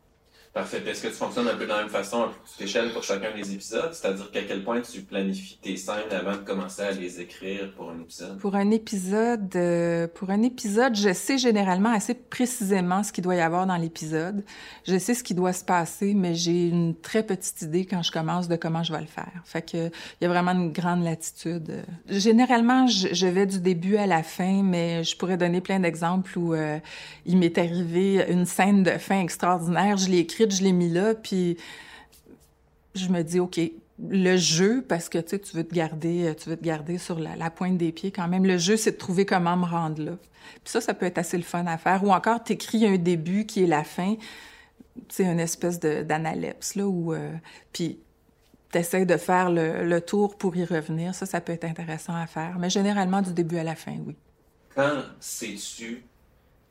[0.53, 0.83] Parfait.
[0.85, 3.35] Est-ce que tu fonctionnes un peu de la même façon, à petite échelle pour chacun
[3.35, 3.91] des épisodes?
[3.91, 7.89] C'est-à-dire qu'à quel point tu planifies tes scènes avant de commencer à les écrire pour
[7.89, 8.37] un épisode?
[8.37, 13.33] Pour un épisode, euh, pour un épisode, je sais généralement assez précisément ce qu'il doit
[13.33, 14.43] y avoir dans l'épisode.
[14.87, 18.11] Je sais ce qui doit se passer, mais j'ai une très petite idée quand je
[18.11, 19.41] commence de comment je vais le faire.
[19.45, 21.83] Fait que il y a vraiment une grande latitude.
[22.07, 26.53] Généralement, je, vais du début à la fin, mais je pourrais donner plein d'exemples où
[26.53, 26.77] euh,
[27.25, 29.97] il m'est arrivé une scène de fin extraordinaire.
[29.97, 31.58] Je l'ai je l'ai mis là, puis
[32.95, 33.60] je me dis, OK,
[33.99, 37.77] le jeu, parce que tu veux te garder, tu veux te garder sur la, pointe
[37.77, 38.45] des pieds quand même.
[38.45, 40.17] Le jeu, c'est de trouver comment me rendre là.
[40.63, 42.03] Puis ça, ça peut être assez le fun à faire.
[42.03, 44.15] Ou encore, t'écris un début qui est la fin.
[45.10, 47.13] C'est une espèce d'analepse, là, où...
[47.13, 47.32] Euh,
[47.71, 47.99] puis
[48.73, 51.13] de faire le, le, tour pour y revenir.
[51.13, 52.58] Ça, ça peut être intéressant à faire.
[52.58, 54.15] Mais généralement, du début à la fin, oui.
[54.75, 56.03] Quand sais-tu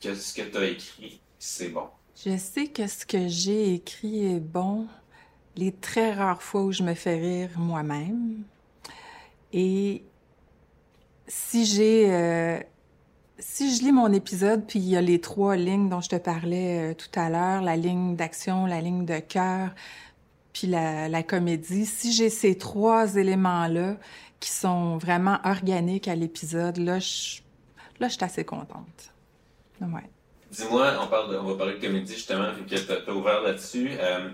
[0.01, 1.87] que ce que tu as écrit, c'est bon?
[2.25, 4.87] Je sais que ce que j'ai écrit est bon
[5.57, 8.45] les très rares fois où je me fais rire moi-même.
[9.53, 10.05] Et
[11.27, 12.13] si j'ai...
[12.13, 12.61] Euh,
[13.41, 16.17] si je lis mon épisode, puis il y a les trois lignes dont je te
[16.17, 19.75] parlais euh, tout à l'heure, la ligne d'action, la ligne de cœur,
[20.53, 23.97] puis la, comédie, si j'ai ces trois éléments-là
[24.39, 27.41] qui sont vraiment organiques à l'épisode, là, je,
[27.99, 29.13] là, je suis assez contente.
[29.81, 30.09] Ouais.
[30.53, 33.89] Dis-moi, on, va parler de comédie justement, vu que tu as, ouvert là-dessus.
[33.99, 34.29] Euh,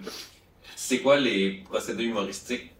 [0.74, 2.72] c'est quoi les procédés humoristiques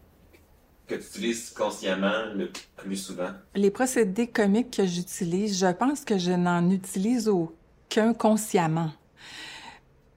[0.89, 3.31] que tu utilises consciemment le plus souvent?
[3.55, 8.91] Les procédés comiques que j'utilise, je pense que je n'en utilise aucun consciemment.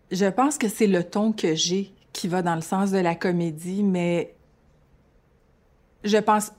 [0.09, 3.13] Je pense que c'est le ton que j'ai qui va dans le sens de la
[3.13, 4.33] comédie, mais
[6.03, 6.51] Je pense.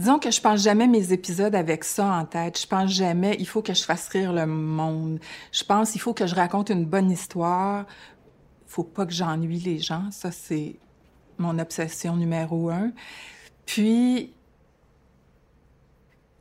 [0.00, 2.58] Disons que je pense jamais mes épisodes avec ça en tête.
[2.58, 5.20] Je pense jamais, il faut que je fasse rire le monde.
[5.52, 7.84] Je pense, il faut que je raconte une bonne histoire.
[8.66, 10.10] Faut pas que j'ennuie les gens.
[10.10, 10.76] Ça, c'est
[11.36, 12.92] mon obsession numéro un.
[13.66, 14.32] Puis,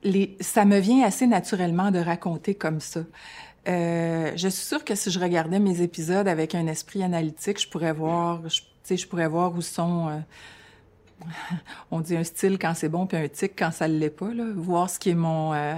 [0.03, 3.01] les, ça me vient assez naturellement de raconter comme ça.
[3.67, 7.67] Euh, je suis sûre que si je regardais mes épisodes avec un esprit analytique, je
[7.67, 8.61] pourrais voir, je,
[8.95, 10.07] je pourrais voir où sont.
[10.07, 10.19] Euh,
[11.91, 14.29] on dit un style quand c'est bon, puis un tic quand ça ne l'est pas.
[14.55, 15.75] Voir ce qui est mon, euh,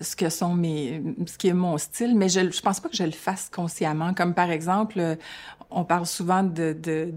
[0.00, 2.16] ce que sont mes, ce qui est mon style.
[2.16, 4.14] Mais je, je pense pas que je le fasse consciemment.
[4.14, 5.16] Comme par exemple,
[5.70, 7.12] on parle souvent de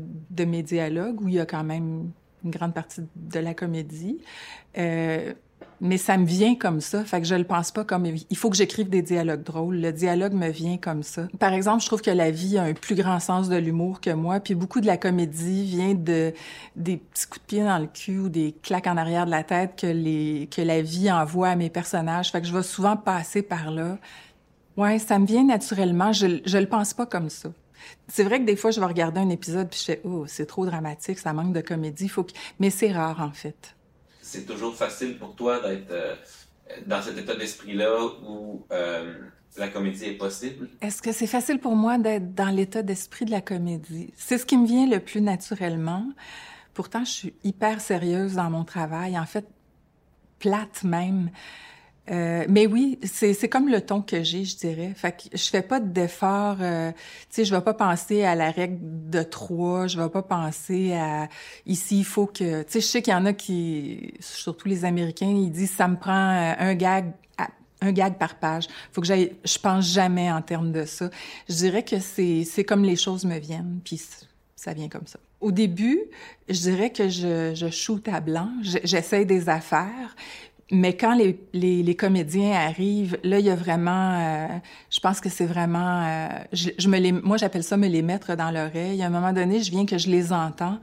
[0.45, 2.11] mes dialogues où il y a quand même
[2.43, 4.19] une grande partie de la comédie.
[4.77, 5.33] Euh,
[5.79, 7.03] mais ça me vient comme ça.
[7.03, 9.77] Fait que je le pense pas comme il faut que j'écrive des dialogues drôles.
[9.77, 11.27] Le dialogue me vient comme ça.
[11.39, 14.09] Par exemple, je trouve que la vie a un plus grand sens de l'humour que
[14.09, 14.39] moi.
[14.39, 16.33] Puis beaucoup de la comédie vient de
[16.75, 19.43] des petits coups de pied dans le cul ou des claques en arrière de la
[19.43, 22.31] tête que les que la vie envoie à mes personnages.
[22.31, 23.97] Fait que je vais souvent passer par là.
[24.77, 26.11] Ouais, ça me vient naturellement.
[26.11, 27.49] Je je le pense pas comme ça.
[28.07, 30.47] C'est vrai que des fois, je vais regarder un épisode puis je fais oh c'est
[30.47, 32.09] trop dramatique, ça manque de comédie.
[32.09, 32.33] Faut que...
[32.59, 33.76] mais c'est rare en fait
[34.27, 36.15] c'est toujours facile pour toi d'être euh,
[36.85, 37.95] dans cet état d'esprit-là
[38.27, 39.13] où euh,
[39.57, 40.67] la comédie est possible?
[40.81, 44.13] Est-ce que c'est facile pour moi d'être dans l'état d'esprit de la comédie?
[44.17, 46.05] C'est ce qui me vient le plus naturellement.
[46.73, 49.47] Pourtant, je suis hyper sérieuse dans mon travail, en fait,
[50.39, 51.31] plate même.
[52.09, 54.93] Euh, mais oui, c'est comme le ton que j'ai, je dirais.
[54.95, 56.57] Fait que je fais pas d'effort.
[56.61, 56.97] Euh, tu
[57.29, 59.87] sais, je vais pas penser à la règle de trois.
[59.87, 61.27] Je vais pas penser à
[61.65, 62.63] ici il faut que.
[62.63, 65.87] Tu sais, je sais qu'il y en a qui, surtout les Américains, ils disent ça
[65.87, 67.11] me prend euh, un gag
[67.79, 68.67] un gag par page.
[68.91, 69.33] Faut que j'aille.
[69.43, 71.09] Je pense jamais en termes de ça.
[71.47, 74.01] Je dirais que c'est c'est comme les choses me viennent, puis
[74.55, 75.19] ça vient comme ça.
[75.39, 75.99] Au début,
[76.49, 78.49] je dirais que je, je shoot à blanc.
[78.63, 80.15] J'essaie des affaires
[80.71, 84.47] mais quand les, les, les, comédiens arrivent, là, il y a vraiment, euh,
[84.89, 88.01] je pense que c'est vraiment, euh, je, je, me les, moi j'appelle ça me les
[88.01, 89.01] mettre dans l'oreille.
[89.01, 90.79] À un moment donné, je viens que je les entends,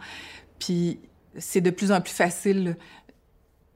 [0.59, 1.01] puis
[1.37, 2.77] c'est de plus en plus facile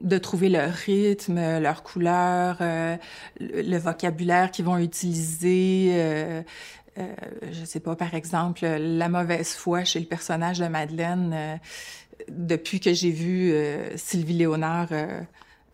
[0.01, 2.97] de trouver leur rythme, leur couleur, euh,
[3.39, 5.89] le, vocabulaire qu'ils vont utiliser.
[5.91, 6.41] Euh,
[7.51, 11.59] je sais pas, par exemple, la mauvaise foi chez le personnage de Madeleine.
[12.29, 13.53] depuis que j'ai vu
[13.95, 14.89] Sylvie Léonard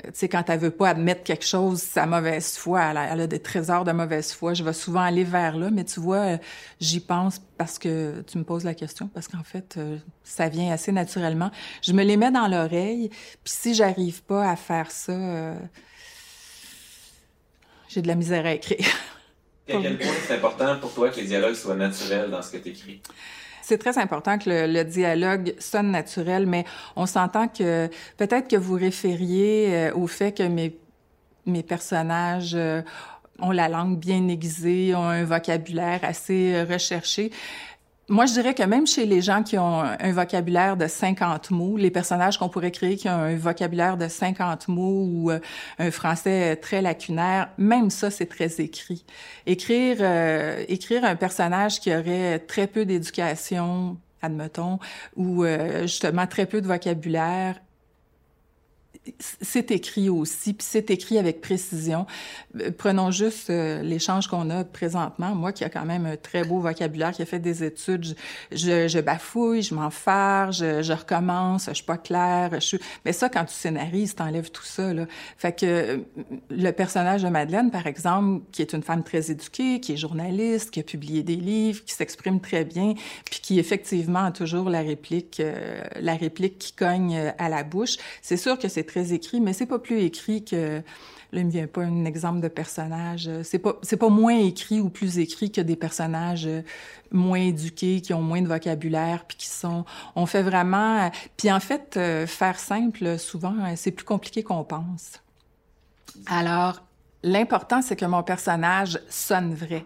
[0.06, 3.40] tu sais, quand elle veut pas admettre quelque chose, sa mauvaise foi, elle a, des
[3.40, 4.54] trésors de mauvaise foi.
[4.54, 6.38] Je vais souvent aller vers là, mais tu vois, euh,
[6.80, 10.72] j'y pense parce que tu me poses la question, parce qu'en fait, euh, ça vient
[10.72, 11.52] assez naturellement.
[11.82, 13.10] Je me les mets dans l'oreille,
[13.44, 15.56] puis si j'arrive pas à faire ça, euh,
[17.88, 18.86] j'ai de la misère à écrire.
[19.70, 22.58] à quel point c'est important pour toi que les dialogues soient naturels dans ce que
[22.58, 23.02] tu écris?
[23.68, 28.76] C'est très important que le, dialogue sonne naturel, mais on s'entend que peut-être que vous
[28.76, 30.78] référiez euh, au fait que mes,
[31.48, 32.84] mes personnages euh,
[33.40, 37.32] ont la langue bien aiguisée, ont un vocabulaire assez euh, recherché.
[38.08, 41.76] Moi, je dirais que même chez les gens qui ont un vocabulaire de 50 mots,
[41.76, 45.40] les personnages qu'on pourrait créer qui ont un vocabulaire de 50 mots ou euh,
[45.80, 49.04] un français très lacunaire, même ça, c'est très écrit.
[49.48, 54.78] Écrire, euh, écrire un personnage qui aurait très peu d'éducation, admettons,
[55.16, 57.60] ou euh, justement très peu de vocabulaire,
[59.20, 62.06] c'est écrit aussi, puis c'est écrit avec précision.
[62.60, 65.36] Euh, prenons juste euh, l'échange qu'on a présentement.
[65.36, 68.16] Moi, qui a quand même un très beau vocabulaire, qui a fait des études,
[68.52, 72.60] je, je, bafouille, je m'enfarge, je, je, recommence, je suis pas claire.
[72.60, 72.78] Je.
[73.06, 74.94] Mais ça, quand tu scénarises, t'enlèves tout ça.
[74.94, 75.06] Là.
[75.38, 75.98] Fait que euh,
[76.50, 80.72] le personnage de Madeleine, par exemple, qui est une femme très éduquée, qui est journaliste,
[80.72, 82.94] qui a publié des livres, qui s'exprime très bien,
[83.26, 85.42] puis qui effectivement a toujours la réplique,
[86.00, 87.98] la réplique qui cogne à la bouche.
[88.22, 90.82] C'est sûr que c'est écrit, mais c'est pas plus écrit que
[91.32, 93.30] Là, il me vient pas un exemple de personnage.
[93.44, 96.48] C'est pas, c'est pas moins écrit ou plus écrit que des personnages
[97.12, 99.86] moins éduqués, qui ont moins de vocabulaire, puis qui sont.
[100.16, 101.12] On fait vraiment.
[101.38, 105.22] Puis en fait, euh, faire simple, souvent, c'est plus compliqué qu'on pense.
[106.28, 106.82] Alors,
[107.24, 109.86] l'important, c'est que mon personnage sonne vrai.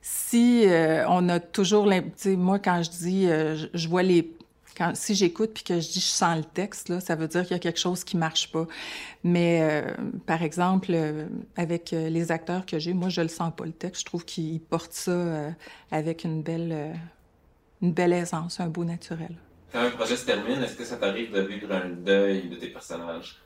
[0.00, 1.90] Si euh, on a toujours,
[2.26, 4.36] moi quand je dis, euh, je vois les
[4.94, 7.52] si j'écoute puis que je dis je sens le texte, là, ça veut dire qu'il
[7.52, 8.66] y a quelque chose qui marche pas.
[9.24, 9.92] Mais euh,
[10.26, 13.72] par exemple, euh, avec euh, les acteurs que j'ai, moi je le sens pas le
[13.72, 14.02] texte.
[14.02, 15.52] Je trouve qu'ils portent ça
[15.90, 16.94] avec une belle,
[17.82, 19.34] une belle aisance, un beau naturel.
[19.72, 22.68] Quand un projet se termine, est-ce que ça t'arrive de vivre un deuil de tes
[22.68, 23.36] personnages?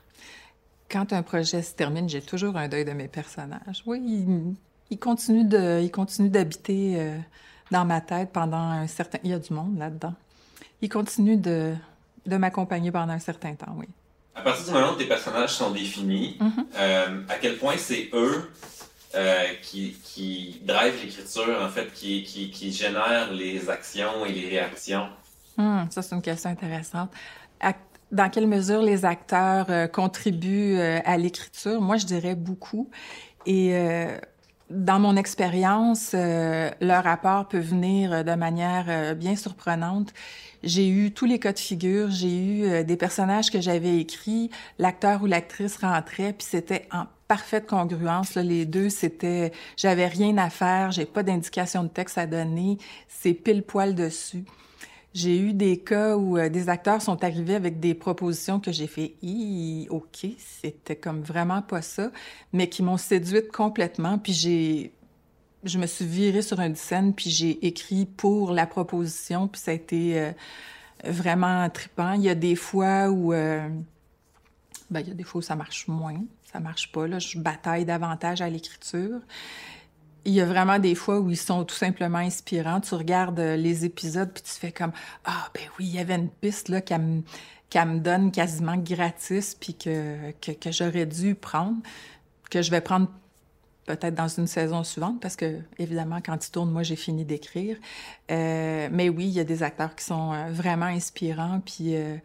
[0.89, 3.83] Quand un projet se termine, j'ai toujours un deuil de mes personnages.
[3.85, 4.55] Oui, ils,
[4.89, 7.13] ils continuent de, ils continuent d'habiter
[7.71, 9.17] dans ma tête pendant un certain.
[9.23, 10.13] Il y a du monde là-dedans
[10.83, 11.73] il continue de,
[12.25, 13.87] de m'accompagner pendant un certain temps, oui.
[14.35, 16.65] À partir du moment où tes personnages sont définis, Mhm.
[16.77, 18.51] euh, à quel point c'est eux
[19.15, 24.49] euh, qui, qui drive l'écriture, en fait, qui, qui, qui génèrent les actions et les
[24.49, 25.07] réactions?
[25.57, 27.11] Hum, ça, c'est une question intéressante.
[28.11, 31.81] Dans quelle mesure les acteurs euh, contribuent à l'écriture?
[31.81, 32.91] Moi, je dirais beaucoup.
[33.47, 33.73] Et
[34.69, 40.13] dans mon expérience, euh, leur apport peut venir de manière euh, bien surprenante.
[40.63, 42.09] J'ai eu tous les cas de figure.
[42.09, 44.49] J'ai eu euh, des personnages que j'avais écrits.
[44.79, 48.35] L'acteur ou l'actrice rentrait, puis c'était en parfaite congruence.
[48.35, 52.77] Là, les deux, c'était, j'avais rien à faire, j'ai pas d'indication de texte à donner,
[53.07, 54.45] c'est pile poil dessus.
[55.13, 58.87] J'ai eu des cas où euh, des acteurs sont arrivés avec des propositions que j'ai
[58.87, 62.11] fait, Hi, ok, c'était comme vraiment pas ça,
[62.51, 64.17] mais qui m'ont séduite complètement.
[64.17, 64.93] Puis j'ai,
[65.63, 69.71] je me suis virée sur une scène, puis j'ai écrit pour la proposition, puis ça
[69.71, 70.31] a été euh,
[71.05, 72.13] vraiment trippant.
[72.13, 73.67] Il y a des fois où, euh,
[74.89, 76.21] ben, il y a des fois où ça marche moins,
[76.51, 77.07] ça marche pas.
[77.07, 79.19] Là, je bataille davantage à l'écriture.
[80.25, 82.79] Il y a vraiment des fois où ils sont tout simplement inspirants.
[82.79, 84.93] Tu regardes euh, les épisodes puis tu fais comme
[85.25, 87.21] ah ben oui, il y avait une piste là qu'elle me,
[87.69, 91.77] qu'elle me donne quasiment gratis puis que, que, que j'aurais dû prendre,
[92.49, 93.09] que je vais prendre
[93.85, 97.77] peut-être dans une saison suivante parce que évidemment quand ils tournent, moi j'ai fini d'écrire.
[98.31, 102.17] Euh, mais oui, il y a des acteurs qui sont euh, vraiment inspirants puis euh,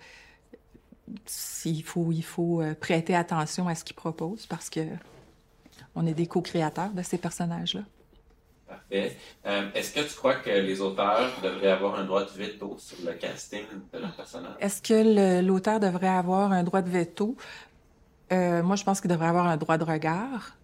[1.65, 4.81] il faut il faut prêter attention à ce qu'ils proposent parce que
[5.95, 7.81] on est des co-créateurs de ces personnages-là.
[8.69, 9.17] Parfait.
[9.47, 12.99] Euh, Est-ce que tu crois que les auteurs devraient avoir un droit de veto sur
[13.05, 14.53] le casting de leur personnage?
[14.61, 17.35] Est-ce que l'auteur devrait avoir un droit de veto?
[18.31, 20.58] Moi, je pense qu'il devrait avoir un droit de regard.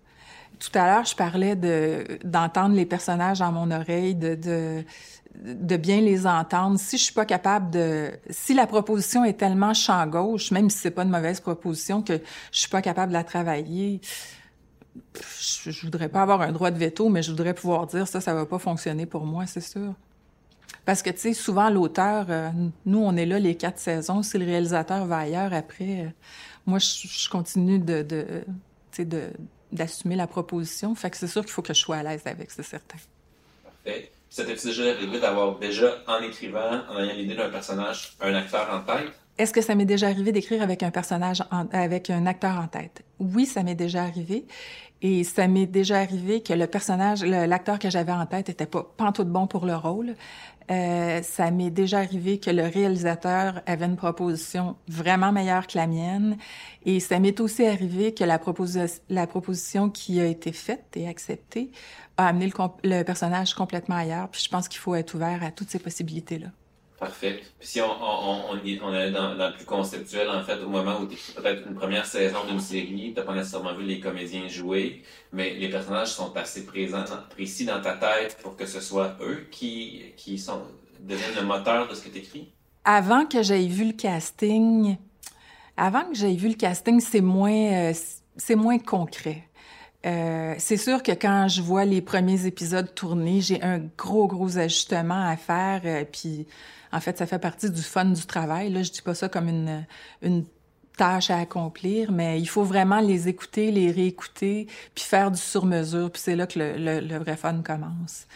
[0.59, 4.85] Tout à l'heure, je parlais de d'entendre les personnages dans mon oreille, de, de
[5.43, 6.79] de bien les entendre.
[6.79, 10.79] Si je suis pas capable de, si la proposition est tellement champ gauche, même si
[10.79, 12.21] c'est pas une mauvaise proposition, que
[12.53, 14.01] je suis pas capable de la travailler,
[15.41, 18.21] je, je voudrais pas avoir un droit de veto, mais je voudrais pouvoir dire ça,
[18.21, 19.95] ça va pas fonctionner pour moi, c'est sûr.
[20.85, 22.51] Parce que, tu sais, souvent, l'auteur, euh,
[22.85, 24.23] nous, on est là les quatre saisons.
[24.23, 26.09] Si le réalisateur va ailleurs après, euh,
[26.67, 28.45] moi, je, continue de, de
[28.99, 29.31] de,
[29.75, 30.95] d'assumer la proposition.
[30.95, 32.99] Fait que c'est sûr qu'il faut que je sois à l'aise avec, c'est certain.
[33.63, 34.11] Parfait.
[34.31, 38.69] Ça t'est déjà arrivé d'avoir déjà, en écrivant, en ayant l'idée d'un personnage, un acteur
[38.73, 39.13] en tête?
[39.39, 42.67] Est-ce que ça m'est déjà arrivé d'écrire avec un personnage, en- avec un acteur en
[42.67, 43.03] tête?
[43.19, 44.45] Oui, ça m'est déjà arrivé.
[45.03, 48.87] Et ça m'est déjà arrivé que le personnage, l'acteur que j'avais en tête était pas
[48.97, 50.15] pantoute bon pour le rôle.
[50.71, 55.87] Euh, ça m'est déjà arrivé que le réalisateur avait une proposition vraiment meilleure que la
[55.87, 56.39] mienne.
[56.87, 61.07] Et ça m'est aussi arrivé que la, proposi- la proposition qui a été faite et
[61.07, 61.71] acceptée
[62.17, 64.31] a amené le, le personnage complètement ailleurs.
[64.31, 66.49] Puis je pense qu'il faut être ouvert à toutes ces possibilités-là.
[66.99, 67.43] Parfait.
[67.61, 71.75] Si on, est dans, le plus conceptuel, en fait, au moment où tu peut-être une
[71.75, 75.03] première saison d'une série, tu pas nécessairement vu les comédiens jouer,
[75.33, 79.47] mais les personnages sont assez présents, précis dans ta tête pour que ce soit eux
[79.51, 80.63] qui, qui sont,
[81.01, 82.53] deviennent le moteur de ce que tu écris.
[82.85, 84.97] Avant que j'aie vu le casting,
[85.77, 87.93] avant que j'aie vu le casting, c'est moins, euh,
[88.57, 89.43] moins concret.
[90.07, 94.59] Euh, c'est sûr que quand je vois les premiers épisodes tourner, j'ai un gros, gros
[94.59, 95.81] ajustement à faire.
[95.85, 96.47] euh, puis,
[96.95, 98.71] en fait, ça fait partie du fun du travail.
[98.71, 99.85] Là, je dis pas ça comme une,
[100.23, 100.45] une
[100.97, 106.11] tâche à accomplir, mais il faut vraiment les écouter, les réécouter, puis faire du sur-mesure.
[106.13, 108.27] Puis c'est là que le, le, vrai fun commence.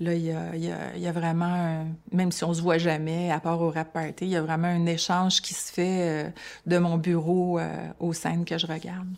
[0.00, 3.32] Là, il y a, y a, y a vraiment, même si on se voit jamais,
[3.32, 6.30] à part au rap party, il y a vraiment un échange qui se fait euh,
[6.66, 9.08] de mon bureau euh, aux scènes que je regarde.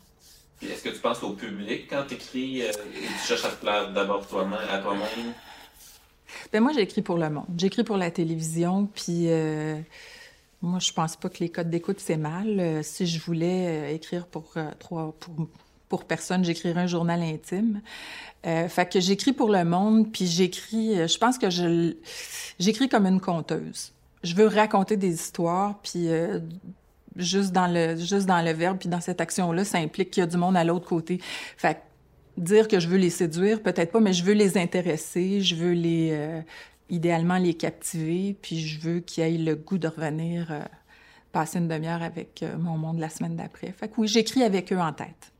[0.62, 4.26] Est-ce que tu penses au public quand tu écris et tu cherches à te d'abord
[4.26, 5.34] toi-même, à toi-même?
[6.52, 7.46] Ben moi, j'écris pour le monde.
[7.56, 9.78] J'écris pour la télévision, puis euh,
[10.62, 12.58] moi, je pense pas que les codes d'écoute, c'est mal.
[12.58, 15.14] Euh, si je voulais euh, écrire pour trois...
[15.18, 15.48] Pour,
[15.88, 17.80] pour personne, j'écrirais un journal intime.
[18.44, 20.94] Fait j'écris pour le monde, puis j'écris...
[21.08, 21.96] Je pense que je
[22.60, 23.92] j'écris comme une conteuse.
[24.22, 26.06] Je veux raconter des histoires, puis
[27.16, 30.24] juste dans le juste dans le verbe, puis dans cette action-là, ça implique qu'il y
[30.24, 31.20] a du monde à l'autre côté.
[31.56, 31.82] Fait
[32.40, 35.72] dire que je veux les séduire, peut-être pas, mais je veux les intéresser, je veux
[35.72, 36.40] les, euh,
[36.88, 40.60] idéalement les captiver, puis je veux qu'ils aient le goût de revenir euh,
[41.32, 43.72] passer une demi-heure avec euh, mon monde la semaine d'après.
[43.72, 45.32] Fait que oui, j'écris avec eux en tête.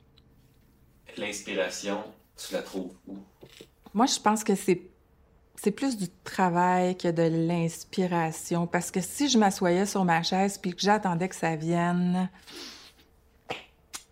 [1.16, 1.98] L'inspiration,
[2.36, 3.18] tu la trouves où?
[3.92, 4.82] Moi, je pense que c'est
[5.62, 10.56] c'est plus du travail que de l'inspiration, parce que si je m'assoyais sur ma chaise
[10.56, 12.30] puis que j'attendais que ça vienne,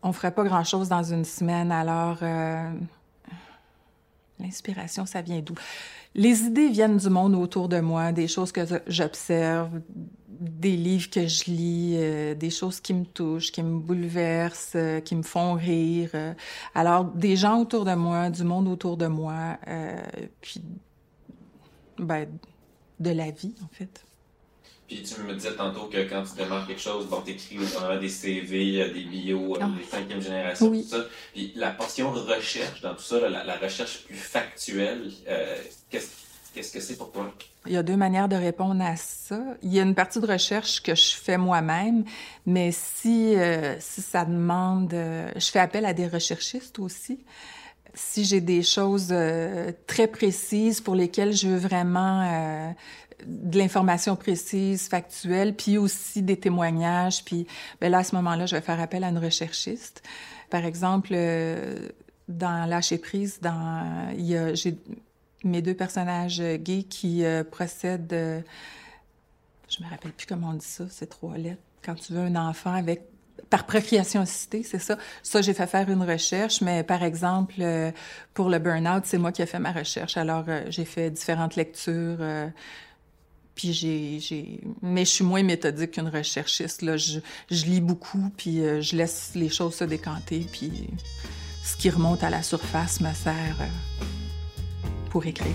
[0.02, 1.72] on ferait pas grand-chose dans une semaine.
[1.72, 2.70] Alors, euh,
[4.40, 5.54] L'inspiration, ça vient d'où?
[6.14, 9.80] Les idées viennent du monde autour de moi, des choses que j'observe,
[10.28, 15.00] des livres que je lis, euh, des choses qui me touchent, qui me bouleversent, euh,
[15.00, 16.12] qui me font rire.
[16.74, 19.58] Alors, des gens autour de moi, du monde autour de moi,
[20.40, 20.62] puis
[21.98, 22.28] ben,
[23.00, 24.07] de la vie, en fait.
[24.88, 28.08] Puis tu me disais tantôt que quand tu démarres quelque chose, bon, t'écris vraiment des
[28.08, 29.64] CV, des bios, oh.
[29.78, 31.04] des cinquième génération, tout ça.
[31.34, 35.12] Puis la portion recherche dans tout ça, la, recherche plus factuelle,
[35.90, 37.30] qu'est-ce que c'est pour toi?
[37.66, 39.38] Il y a deux manières de répondre à ça.
[39.62, 42.04] Il y a une partie de recherche que je fais moi-même,
[42.46, 44.94] mais si, euh, si ça demande...
[44.94, 47.20] Euh, je fais appel à des recherchistes aussi.
[47.98, 52.74] Si j'ai des choses euh, très précises pour lesquelles je veux vraiment
[53.26, 57.46] de l'information précise, factuelle, puis aussi des témoignages, puis
[57.80, 60.02] ben là, à ce moment-là, je vais faire appel à une recherchiste.
[60.50, 61.14] Par exemple,
[62.28, 64.76] dans Lâcher prise, dans, il y a, j'ai
[65.44, 68.40] mes deux personnages gays qui euh, procèdent, euh,
[69.68, 72.36] je me rappelle plus comment on dit ça, c'est trois lettres, quand tu veux un
[72.36, 73.02] enfant avec
[73.50, 73.64] par
[74.20, 74.98] assistée, c'est ça.
[75.22, 77.90] Ça, j'ai fait faire une recherche, mais par exemple, euh,
[78.34, 80.16] pour le burn-out, c'est moi qui ai fait ma recherche.
[80.16, 82.18] Alors, j'ai fait différentes lectures,
[83.54, 84.60] puis j'ai, j'ai...
[84.82, 86.96] Mais je suis moins méthodique qu'une recherchiste, là.
[86.96, 87.20] Je,
[87.50, 90.90] je lis beaucoup, puis je laisse les choses se décanter, puis
[91.64, 93.56] ce qui remonte à la surface me sert
[95.10, 95.54] pour écrire.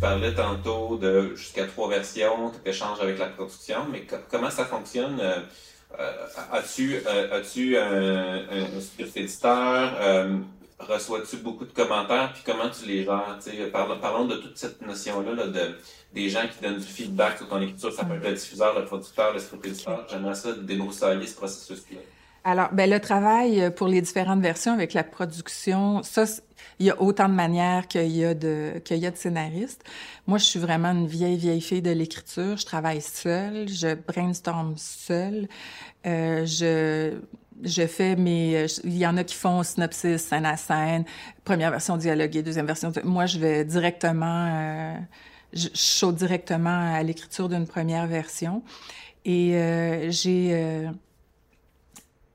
[0.00, 5.20] Parlais tantôt de jusqu'à trois versions, tu échanges avec la production, mais comment ça fonctionne?
[5.20, 5.40] Euh,
[5.98, 9.92] euh, as-tu euh, as-tu un, un, script éditeur?
[10.78, 12.32] reçois-tu beaucoup de commentaires?
[12.32, 13.38] Puis comment tu les gères?
[13.70, 15.76] Parlons, parlons de toute cette notion-là là, de
[16.14, 17.92] des gens qui donnent du feedback sur ton écriture.
[17.92, 20.06] Ça peut être le diffuseur, le producteur, le script-éditeur.
[20.10, 22.00] J'aimerais ça débroussailler ce processus-là.
[22.44, 26.24] Alors, ben, le travail euh, pour les différentes versions avec la production, ça,
[26.78, 29.84] il y a autant de manières qu'il y a de, qu'il y a de scénaristes.
[30.26, 32.56] Moi, je suis vraiment une vieille, vieille fille de l'écriture.
[32.56, 35.48] Je travaille seule, je brainstorm seule.
[36.06, 37.18] Euh, je,
[37.62, 41.04] je fais mes, il y en a qui font synopsis, scène à scène,
[41.44, 42.90] première version dialoguée, deuxième version.
[43.04, 44.94] Moi, je vais directement, euh,
[45.52, 48.62] je, saute directement à l'écriture d'une première version.
[49.26, 50.88] Et euh, j'ai...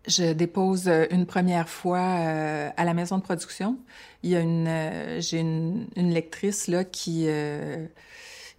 [0.06, 3.78] Euh, je dépose une première fois euh, à la maison de production.
[4.24, 7.28] Il y a une, j'ai une, une, lectrice là qui,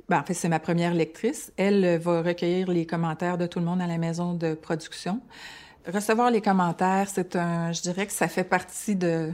[0.08, 1.52] ben, en fait c'est ma première lectrice.
[1.56, 5.20] Elle va recueillir les commentaires de tout le monde à la maison de production.
[5.92, 9.32] Recevoir les commentaires, c'est un, je dirais que ça fait partie de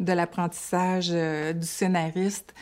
[0.00, 2.54] de l'apprentissage du scénariste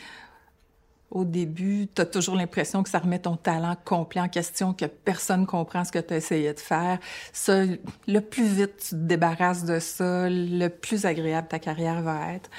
[1.11, 4.85] au début, tu as toujours l'impression que ça remet ton talent complet en question, que
[4.85, 6.99] personne comprend ce que tu as essayé de faire.
[7.33, 7.65] Ça,
[8.07, 12.49] le plus vite tu te débarrasses de ça, le plus agréable ta carrière va être.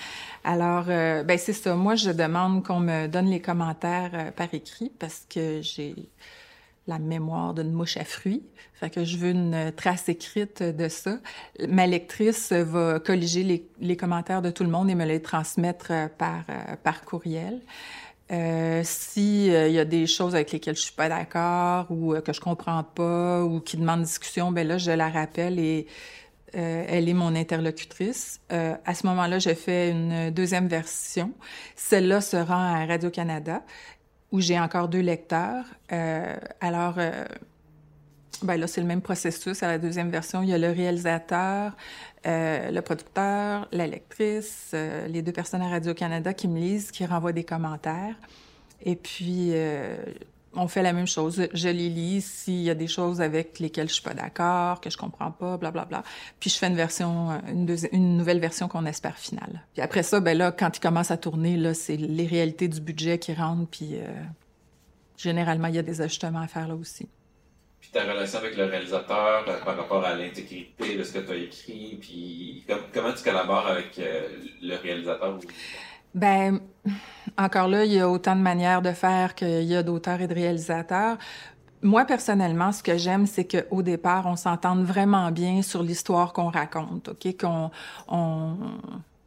[0.45, 1.75] Alors, euh, ben c'est ça.
[1.75, 5.95] Moi, je demande qu'on me donne les commentaires euh, par écrit parce que j'ai
[6.87, 8.43] la mémoire d'une mouche à fruits.
[8.75, 11.19] Fait que je veux une trace écrite de ça.
[11.69, 15.87] Ma lectrice va colliger les, les commentaires de tout le monde et me les transmettre
[15.91, 16.45] euh, par,
[16.83, 17.61] par courriel.
[18.31, 18.83] Euh,
[19.18, 22.41] euh, y a des choses avec lesquelles je suis pas d'accord ou euh, que je
[22.41, 25.87] comprends pas ou qui demandent discussion, ben là je la rappelle et
[26.55, 28.41] euh, elle est mon interlocutrice.
[28.51, 31.33] à ce moment-là, je fais une deuxième version.
[31.77, 33.62] Celle-là sera à Radio Canada
[34.31, 35.64] où j'ai encore deux lecteurs.
[36.61, 36.99] alors
[38.43, 39.62] ben là, c'est le même processus.
[39.62, 41.77] À la deuxième version, il y a le réalisateur,
[42.25, 47.05] euh, le producteur, la lectrice, euh, les deux personnes à Radio-Canada qui me lisent, qui
[47.05, 48.14] renvoient des commentaires.
[48.85, 49.97] Et puis, euh,
[50.55, 51.49] on fait la même chose.
[51.53, 54.89] Je les lis s'il y a des choses avec lesquelles je suis pas d'accord, que
[54.89, 56.05] je comprends pas, bla bla bla.
[56.39, 59.64] Puis je fais une version, une, une nouvelle version qu'on espère finale.
[59.73, 62.81] Puis après ça, ben là, quand il commence à tourner, là, c'est les réalités du
[62.81, 63.68] budget qui rentrent.
[63.68, 63.97] Puis
[65.16, 67.09] généralement, il y a des ajustements à faire là aussi
[67.91, 71.37] ta relation avec le réalisateur euh, par rapport à l'intégrité de ce que tu as
[71.37, 74.28] écrit, puis comment tu collabores avec euh,
[74.62, 75.39] le réalisateur?
[76.14, 76.61] Ben,
[77.39, 80.26] encore là, il y a autant de manières de faire qu'il y a d'auteurs et
[80.26, 81.16] de réalisateurs.
[81.80, 86.51] Moi, personnellement, ce que j'aime, c'est qu'au départ, on s'entende vraiment bien sur l'histoire qu'on
[86.51, 87.37] raconte, OK?
[87.41, 87.70] Qu'on,
[88.09, 88.57] on...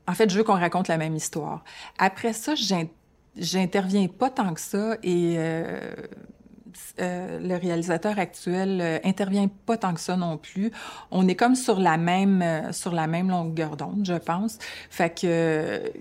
[0.07, 1.63] En fait, je veux qu'on raconte la même histoire.
[1.97, 2.53] Après ça,
[3.35, 5.91] j'interviens pas tant que ça et euh,
[6.99, 10.71] euh, le réalisateur actuel euh, intervient pas tant que ça non plus.
[11.11, 14.57] On est comme sur la même euh, sur la même longueur d'onde, je pense.
[14.89, 15.91] Fait que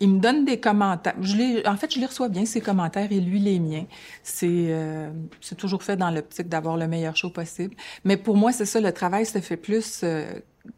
[0.00, 1.14] il me donne des commentaires.
[1.20, 3.86] Je en fait, je les reçois bien, ses commentaires, et lui, les miens.
[4.22, 5.10] C'est euh,
[5.40, 7.76] c'est toujours fait dans l'optique d'avoir le meilleur show possible.
[8.04, 10.26] Mais pour moi, c'est ça, le travail se fait plus euh,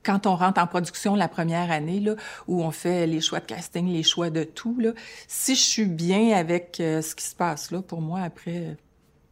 [0.02, 2.14] quand on rentre en production la première année, là,
[2.46, 4.78] où on fait les choix de casting, les choix de tout.
[4.78, 4.90] Là.
[5.28, 8.76] Si je suis bien avec euh, ce qui se passe là, pour moi, après,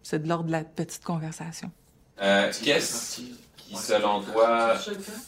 [0.05, 1.72] c'est de l'ordre de la petite conversation.
[2.16, 3.16] Qu'est-ce
[3.57, 4.76] qui, selon toi,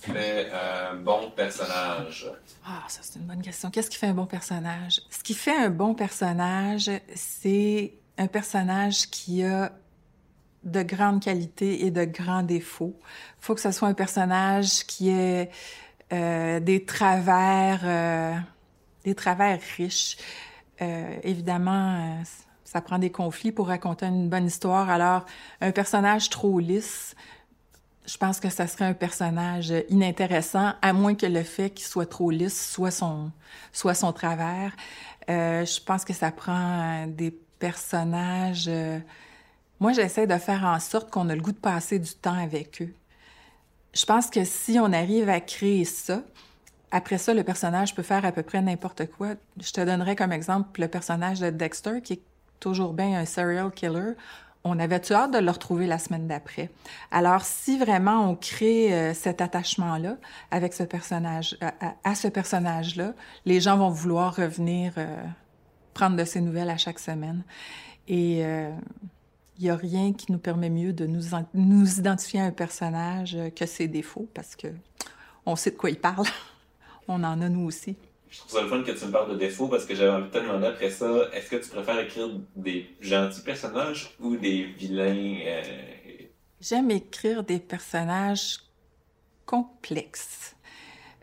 [0.02, 2.30] fait un bon personnage?
[2.64, 3.70] Ah, ça, c'est une bonne question.
[3.70, 5.00] Qu'est-ce qui fait un bon personnage?
[5.10, 9.72] Ce qui fait un bon personnage, c'est un personnage qui a
[10.62, 12.96] de grandes qualités et de grands défauts.
[13.40, 15.50] Il faut que ce soit un personnage qui ait
[16.12, 18.34] euh, des travers, euh,
[19.04, 20.18] des travers riches.
[20.82, 22.22] Euh, évidemment,
[22.66, 24.90] ça prend des conflits pour raconter une bonne histoire.
[24.90, 25.24] Alors,
[25.60, 27.14] un personnage trop lisse,
[28.06, 32.10] je pense que ça serait un personnage inintéressant, à moins que le fait qu'il soit
[32.10, 33.30] trop lisse soit son,
[33.72, 34.72] soit son travers.
[35.30, 38.66] Euh, je pense que ça prend des personnages.
[38.68, 38.98] Euh,
[39.78, 42.82] moi, j'essaie de faire en sorte qu'on a le goût de passer du temps avec
[42.82, 42.92] eux.
[43.94, 46.22] Je pense que si on arrive à créer ça,
[46.90, 49.34] après ça, le personnage peut faire à peu près n'importe quoi.
[49.60, 52.22] Je te donnerais comme exemple le personnage de Dexter, qui est
[52.60, 54.14] toujours bien un serial killer
[54.66, 56.70] on avait-tu hâte de le retrouver la semaine d'après?
[57.10, 60.16] Alors, si vraiment on crée euh, cet attachement-là
[60.50, 61.70] avec ce personnage, euh,
[62.02, 65.22] à, ce personnage-là, les gens vont vouloir revenir euh,
[65.94, 67.44] prendre de ses nouvelles à chaque semaine.
[68.08, 71.22] Et il n'y a rien qui nous permet mieux de nous,
[71.54, 74.68] nous identifier à un personnage que ses défauts, parce que
[75.44, 76.26] on sait de quoi il parle.
[77.08, 77.96] on en a nous aussi.
[78.28, 80.28] Je trouve ça le fun que tu me parles de défauts parce que j'avais envie
[80.28, 84.64] de te demander après ça, est-ce que tu préfères écrire des gentils personnages ou des
[84.64, 85.38] vilains?
[85.46, 85.62] Euh,
[86.60, 88.60] J'aime écrire des personnages
[89.44, 90.56] complexes,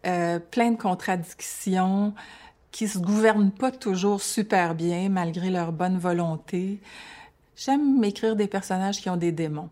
[0.06, 2.14] euh, plein de contradictions,
[2.72, 6.80] qui se gouvernent pas toujours super bien malgré leur bonne volonté.
[7.56, 9.70] J'aime écrire des personnages qui ont des démons.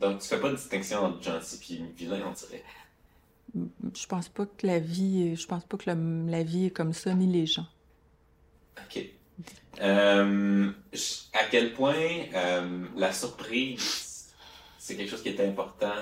[0.00, 2.62] Donc, tu fais pas de distinction entre gentil et vilain, on dirait
[3.54, 7.14] je pense pas que la vie, je pense pas que la vie est comme ça,
[7.14, 7.66] ni les gens.
[8.78, 9.04] OK.
[9.80, 10.70] Euh,
[11.32, 11.94] à quel point
[12.34, 14.32] euh, la surprise,
[14.78, 15.92] c'est quelque chose qui est important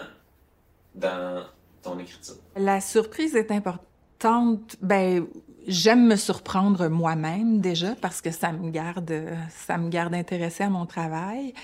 [0.95, 1.45] dans
[1.83, 2.37] ton écriture?
[2.57, 4.77] La surprise est importante.
[4.83, 5.27] Ben,
[5.67, 9.13] j'aime me surprendre moi-même déjà parce que ça me garde,
[9.51, 11.55] ça me garde intéressée à mon travail.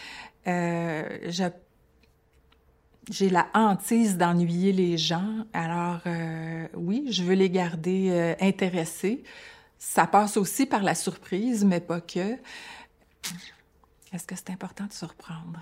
[0.46, 1.44] Euh, je
[3.10, 5.44] j'ai la hantise d'ennuyer les gens.
[5.52, 9.22] Alors euh, oui, je veux les garder euh, intéressés.
[9.78, 12.38] Ça passe aussi par la surprise, mais pas que.
[14.12, 15.60] Est-ce que c'est important de surprendre?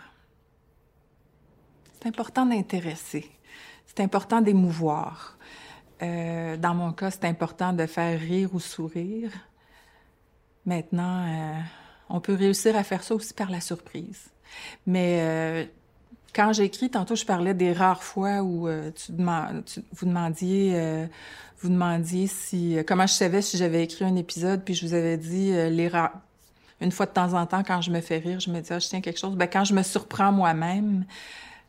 [1.95, 3.31] C'est important d'intéresser.
[3.87, 5.39] C'est important d'émouvoir.
[6.03, 9.31] Euh, dans mon cas, c'est important de faire rire ou sourire.
[10.65, 11.27] Maintenant,
[12.09, 14.31] on peut réussir à faire ça aussi par la surprise.
[14.87, 15.69] Mais
[16.35, 21.07] quand j'écris, tantôt je parlais des rares fois où euh, tu, vous demandiez, euh,
[21.61, 24.95] vous demandiez si euh, comment je savais si j'avais écrit un épisode, puis je vous
[24.95, 26.13] avais dit les rares.
[26.81, 28.79] Une fois de temps en temps, quand je me fais rire, je me dis ah,
[28.79, 29.37] je tiens quelque chose.
[29.37, 31.05] Ben quand je me surprends moi-même,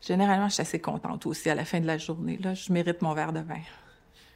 [0.00, 2.38] généralement je suis assez contente aussi à la fin de la journée.
[2.42, 3.60] Là, je mérite mon verre de vin.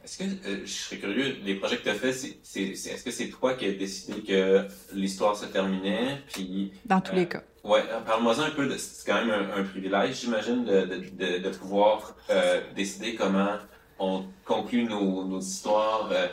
[0.05, 0.23] Est-ce que
[0.65, 3.65] je serais curieux, les projets que tu as faits, c'est, est-ce que c'est toi qui
[3.65, 7.43] as décidé que l'histoire se terminait, puis dans tous les cas.
[7.63, 8.77] Ouais, parle-moi un peu de.
[8.77, 13.57] C'est quand même un, privilège, j'imagine, de, pouvoir euh, décider comment
[13.97, 16.09] on conclut nos, histoires.
[16.11, 16.27] Euh,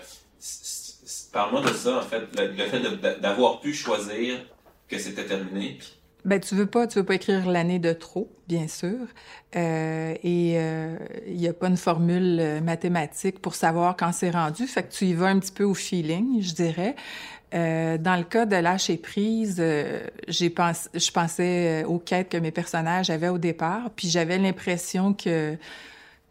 [1.33, 4.39] parle-moi de ça, en fait, le, fait d'avoir pu choisir
[4.89, 5.79] que c'était terminé.
[6.25, 9.07] Ben, tu veux pas, tu veux pas écrire l'année de trop, bien sûr.
[9.57, 10.55] Euh, et
[11.27, 14.67] il n'y a pas une formule mathématique pour savoir quand c'est rendu.
[14.67, 16.95] Fait que tu y vas un petit peu au feeling, je dirais.
[17.55, 22.31] Euh, dans le cas de lâcher prise, euh, j'ai pensé, je pensais euh, aux quêtes
[22.31, 25.57] que mes personnages avaient au départ, puis j'avais l'impression que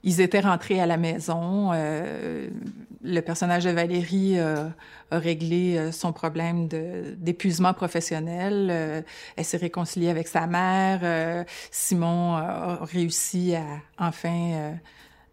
[0.03, 1.71] ils étaient rentrés à la maison.
[1.71, 4.71] le personnage de Valérie a
[5.09, 9.03] réglé son problème d'épuisement professionnel.
[9.35, 11.45] elle s'est réconciliée avec sa mère.
[11.71, 13.63] Simon a réussi à
[13.97, 14.75] enfin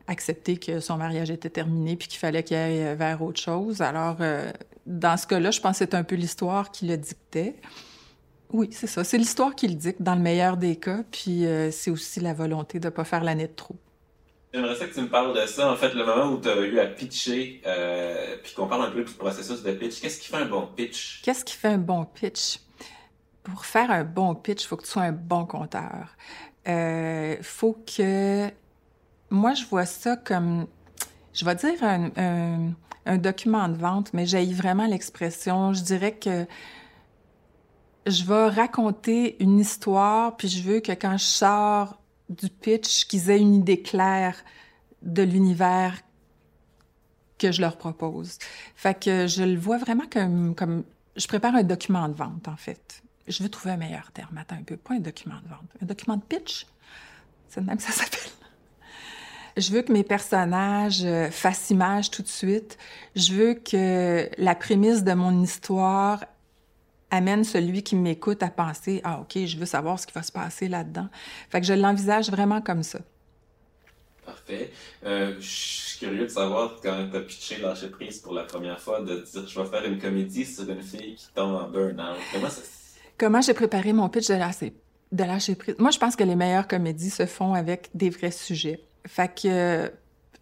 [0.06, 3.82] accepter que son mariage était terminé puis qu'il fallait qu'il aille vers autre chose.
[3.82, 4.16] Alors,
[4.86, 7.56] dans ce cas-là, je pense que c'est un peu l'histoire qui le dictait.
[8.52, 9.04] Oui, c'est ça.
[9.04, 12.34] C'est l'histoire qui le dicte dans le meilleur des cas, puis euh, c'est aussi la
[12.34, 13.76] volonté de ne pas faire l'année de trop.
[14.52, 15.72] J'aimerais ça que tu me parles de ça.
[15.72, 18.90] En fait, le moment où tu as eu à pitcher, euh, puis qu'on parle un
[18.90, 21.22] peu du processus de pitch, qu'est-ce qui fait un bon pitch?
[21.22, 22.58] Qu'est-ce qui fait un bon pitch?
[23.42, 26.16] Pour faire un bon pitch, il faut que tu sois un bon compteur.
[26.66, 28.50] Il euh, faut que...
[29.30, 30.66] Moi, je vois ça comme,
[31.32, 32.74] je vais dire, un un
[33.06, 35.72] document de vente, mais j'ai vraiment l'expression.
[35.72, 36.46] Je dirais que
[38.06, 43.30] je vais raconter une histoire, puis je veux que quand je sors du pitch, qu'ils
[43.30, 44.36] aient une idée claire
[45.02, 45.94] de l'univers
[47.38, 48.38] que je leur propose.
[48.76, 50.84] Fait que je le vois vraiment comme, comme
[51.16, 53.02] je prépare un document de vente, en fait.
[53.28, 54.38] Je veux trouver un meilleur terme.
[54.38, 54.76] Attends un peu.
[54.76, 55.68] Pas un document de vente.
[55.80, 56.66] Un document de pitch?
[57.48, 58.30] C'est même ça s'appelle.
[59.56, 62.78] Je veux que mes personnages euh, fassent image tout de suite.
[63.14, 66.24] Je veux que la prémisse de mon histoire
[67.10, 70.32] amène celui qui m'écoute à penser Ah, OK, je veux savoir ce qui va se
[70.32, 71.08] passer là-dedans.
[71.50, 73.00] Fait que je l'envisage vraiment comme ça.
[74.24, 74.70] Parfait.
[75.04, 78.80] Euh, je suis curieux de savoir, quand tu as pitché Lâcher prise pour la première
[78.80, 82.18] fois, de dire Je vais faire une comédie sur une fille qui tombe en burn-out.
[82.32, 82.62] Comment ça
[83.18, 84.72] Comment j'ai préparé mon pitch de lâcher,
[85.12, 85.74] de lâcher prise?
[85.78, 88.80] Moi, je pense que les meilleures comédies se font avec des vrais sujets.
[89.06, 89.92] Fait que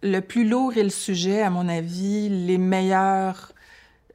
[0.03, 3.53] le plus lourd est le sujet, à mon avis, les meilleures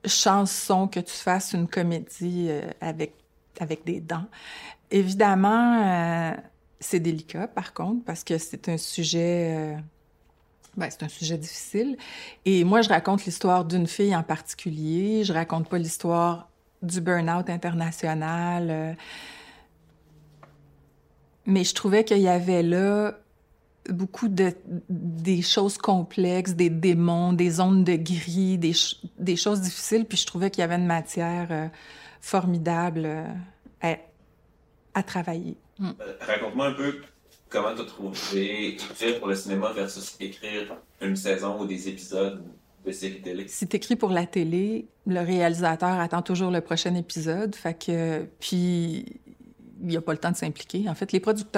[0.04, 3.14] chanson que tu fasses une comédie euh, avec,
[3.60, 4.26] avec des dents.
[4.90, 6.32] Évidemment, euh,
[6.80, 9.56] c'est délicat, par contre, parce que c'est un sujet...
[9.56, 9.76] Euh,
[10.76, 11.96] ben, c'est un sujet difficile.
[12.44, 15.24] Et moi, je raconte l'histoire d'une fille en particulier.
[15.24, 16.50] Je raconte pas l'histoire
[16.82, 18.94] du burn-out international.
[21.46, 23.14] mais je trouvais qu'il y avait là
[23.90, 24.52] beaucoup de
[24.88, 28.72] des choses complexes, des démons, des zones de gris, des,
[29.18, 30.04] des choses difficiles.
[30.04, 31.68] Puis je trouvais qu'il y avait une matière euh,
[32.20, 33.24] formidable euh,
[33.82, 33.96] à,
[34.94, 35.56] à, travailler.
[35.78, 35.90] Mm.
[36.00, 37.00] Euh, raconte-moi un peu
[37.48, 42.42] comment tu as trouvé écrire pour le cinéma versus écrire une saison ou des épisodes
[42.84, 43.48] de série télé?
[43.48, 47.54] Si écris pour la télé, le réalisateur attend toujours le prochain épisode.
[47.54, 49.20] Fait que puis
[49.80, 50.88] il n'y a pas le temps de s'impliquer.
[50.88, 51.12] En fait,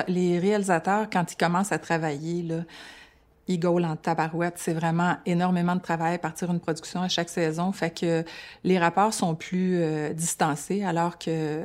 [0.08, 2.64] les réalisateurs, quand ils commencent à travailler, là,
[3.48, 4.54] ils gaulent en tabarouette.
[4.58, 7.72] C'est vraiment énormément de travail à partir d'une production à chaque saison.
[7.72, 8.24] Fait que
[8.62, 11.64] les rapports sont plus euh, distancés, alors que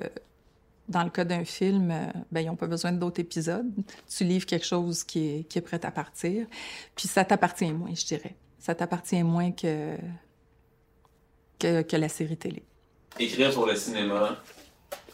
[0.89, 3.69] dans le cas d'un film, euh, ben, ils n'ont pas besoin d'autres épisodes.
[4.09, 6.45] Tu livres quelque chose qui est, qui est prêt à partir.
[6.95, 8.35] Puis ça t'appartient moins, je dirais.
[8.59, 9.97] Ça t'appartient moins que,
[11.59, 12.63] que, que la série télé.
[13.19, 14.41] Écrire pour le cinéma,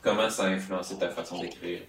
[0.02, 1.82] Comment ça a influencé ta façon d'écrire?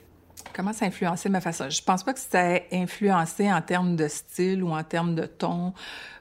[0.55, 1.69] Comment ça a influencé ma façon?
[1.69, 5.27] Je pense pas que ça a influencé en termes de style ou en termes de
[5.27, 5.73] ton.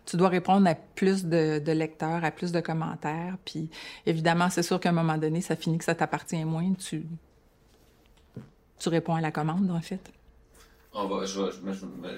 [0.05, 3.37] Tu dois répondre à plus de, lecteurs, à plus de commentaires.
[3.45, 3.69] Puis
[4.05, 6.73] évidemment, c'est sûr qu'à un moment donné, ça finit que ça t'appartient moins.
[6.73, 7.05] Tu,
[8.79, 10.11] tu réponds à la commande, en fait.
[10.93, 11.51] On va, je, vais,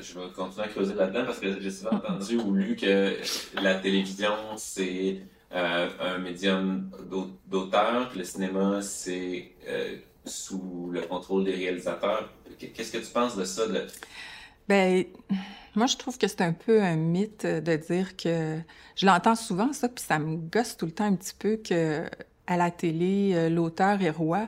[0.02, 3.18] je, vais continuer à creuser là-dedans parce que j'ai souvent entendu ou lu que
[3.62, 5.22] la télévision, c'est
[5.54, 6.90] euh, un médium
[7.48, 12.30] d'auteur, le cinéma, c'est euh, sous le contrôle des réalisateurs.
[12.58, 13.64] Qu'est-ce que tu penses de ça?
[14.68, 15.04] Ben,
[15.76, 18.60] moi, je trouve que c'est un peu un mythe de dire que...
[18.96, 22.06] Je l'entends souvent, ça, puis ça me gosse tout le temps un petit peu que
[22.48, 24.48] à la télé, euh, l'auteur est roi.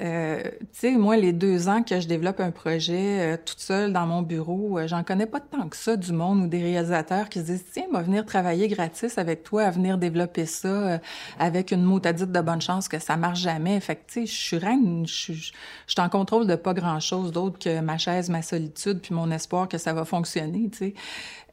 [0.00, 3.92] Euh, tu sais, moi, les deux ans que je développe un projet euh, toute seule
[3.92, 7.28] dans mon bureau, euh, j'en connais pas tant que ça du monde ou des réalisateurs
[7.28, 10.98] qui se disent tiens, va venir travailler gratis avec toi, à venir développer ça euh,
[11.38, 13.78] avec une mot à dire de bonne chance que ça marche jamais.
[13.78, 15.52] Fait que tu sais, je suis reine, je suis
[15.98, 19.68] en contrôle de pas grand chose d'autre que ma chaise, ma solitude, puis mon espoir
[19.68, 20.70] que ça va fonctionner.
[20.70, 20.94] Tu sais.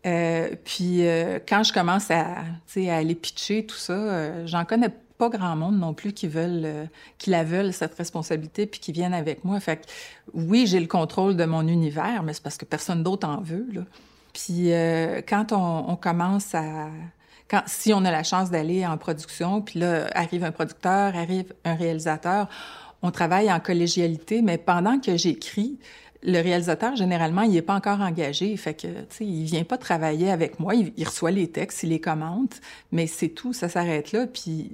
[0.07, 1.03] Euh, puis
[1.47, 4.89] quand je commence à, à aller pitcher tout ça, j'en connais
[5.21, 6.85] pas grand monde non plus qui veulent, euh,
[7.19, 9.59] qui la veulent cette responsabilité puis qui viennent avec moi.
[9.59, 9.83] Fait que
[10.33, 13.67] oui, j'ai le contrôle de mon univers, mais c'est parce que personne d'autre en veut.
[13.71, 13.81] Là.
[14.33, 16.87] Puis euh, quand on, commence à
[17.47, 21.53] quand, si on a la chance d'aller en production, puis là, arrive un producteur, arrive
[21.65, 22.49] un réalisateur,
[23.03, 25.77] on travaille en collégialité, mais pendant que j'écris,
[26.23, 28.57] le réalisateur, généralement, il n'est pas encore engagé.
[28.57, 30.73] Fait que, tu sais, il vient pas travailler avec moi.
[30.73, 32.59] Il, il, reçoit les textes, il les commente,
[32.91, 34.25] mais c'est tout, ça s'arrête là.
[34.25, 34.71] Puis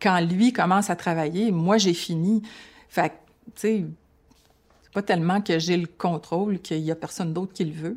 [0.00, 2.42] quand lui commence à travailler, moi, j'ai fini.
[2.88, 3.12] Fait
[3.46, 3.84] tu sais,
[4.82, 7.96] c'est pas tellement que j'ai le contrôle qu'il y a personne d'autre qui le veut,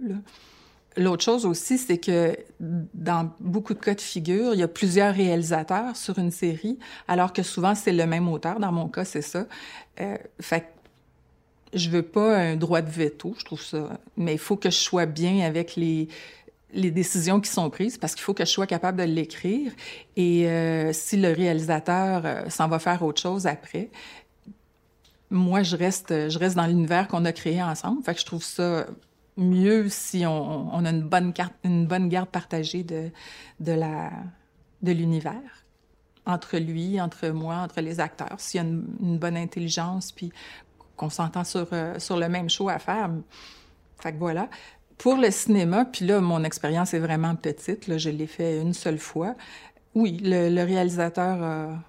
[0.96, 5.14] L'autre chose aussi, c'est que dans beaucoup de cas de figure, il y a plusieurs
[5.16, 6.78] réalisateurs sur une série,
[7.08, 8.60] alors que souvent c'est le même auteur.
[8.60, 9.48] Dans mon cas, c'est ça.
[10.00, 10.72] Euh, fait
[11.74, 14.78] je veux pas un droit de veto, je trouve ça, mais il faut que je
[14.78, 16.08] sois bien avec les
[16.74, 19.72] les décisions qui sont prises parce qu'il faut que je sois capable de l'écrire.
[20.16, 23.90] Et euh, si le réalisateur euh, s'en va faire autre chose après,
[25.30, 28.04] moi, je reste, je reste dans l'univers qu'on a créé ensemble.
[28.04, 28.86] Fait que je trouve ça
[29.36, 33.10] mieux si on, a une bonne, carte, une bonne garde partagée de,
[33.60, 34.12] de, la,
[34.84, 35.66] de l'univers
[36.26, 38.36] entre lui, entre moi, entre les acteurs.
[38.38, 40.32] S'il y a une, une, bonne intelligence, puis
[40.96, 43.10] qu'on s'entend sur, euh, sur le même show à faire.
[44.00, 44.50] Fait que voilà.
[45.04, 47.88] Pour le cinéma, puis là, mon expérience est vraiment petite.
[47.88, 49.36] Là, je l'ai fait une seule fois.
[49.96, 51.84] oui, le, réalisateur a,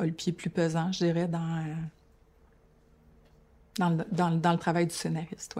[0.00, 1.66] le pied plus pesant, je dirais, dans,
[3.78, 5.54] dans, le, dans, le travail du scénariste.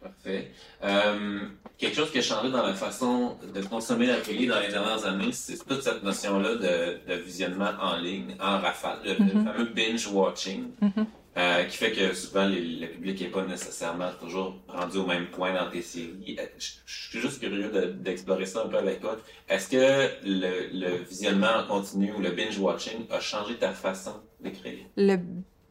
[0.00, 0.52] Parfait.
[0.84, 1.40] Euh,
[1.76, 5.04] quelque chose qui a changé dans la façon de consommer la télé dans les dernières
[5.04, 9.44] années, c'est toute cette notion-là de, visionnement en ligne, en rafale, le, mm-hmm.
[9.44, 10.70] fameux binge-watching.
[10.80, 11.06] Mm-hmm.
[11.36, 15.54] Euh, qui fait que souvent le public n'est pas nécessairement toujours rendu au même point
[15.54, 16.36] dans tes séries.
[16.40, 17.70] Euh, je, suis juste curieux
[18.00, 19.16] d'explorer ça un peu avec toi.
[19.48, 24.78] Est-ce que le, visionnement en continu ou le binge-watching a changé ta façon d'écrire?
[24.96, 25.18] Le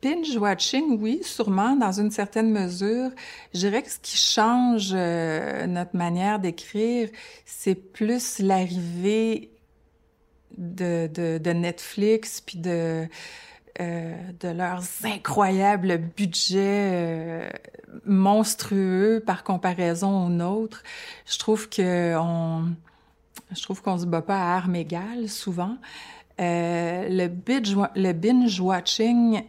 [0.01, 3.09] binge-watching, oui, sûrement, dans une certaine mesure.
[3.53, 7.09] Je dirais que ce qui change euh, notre manière d'écrire,
[7.45, 9.51] c'est plus l'arrivée
[10.57, 13.09] de Netflix, puis de
[13.79, 17.49] euh, de leurs incroyables budgets euh,
[18.05, 20.83] monstrueux par comparaison aux nôtres.
[21.25, 22.73] Je trouve que on,
[23.55, 25.77] je trouve qu'on se bat pas à armes égales souvent.
[26.41, 27.27] Euh, le
[28.11, 29.43] binge, watching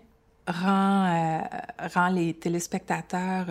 [0.47, 3.47] rend les téléspectateurs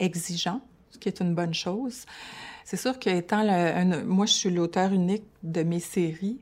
[0.00, 0.60] exigeants,
[0.90, 2.04] ce qui est une bonne chose.
[2.64, 3.44] C'est sûr que étant
[4.04, 6.40] moi je suis l'auteur unique de mes séries,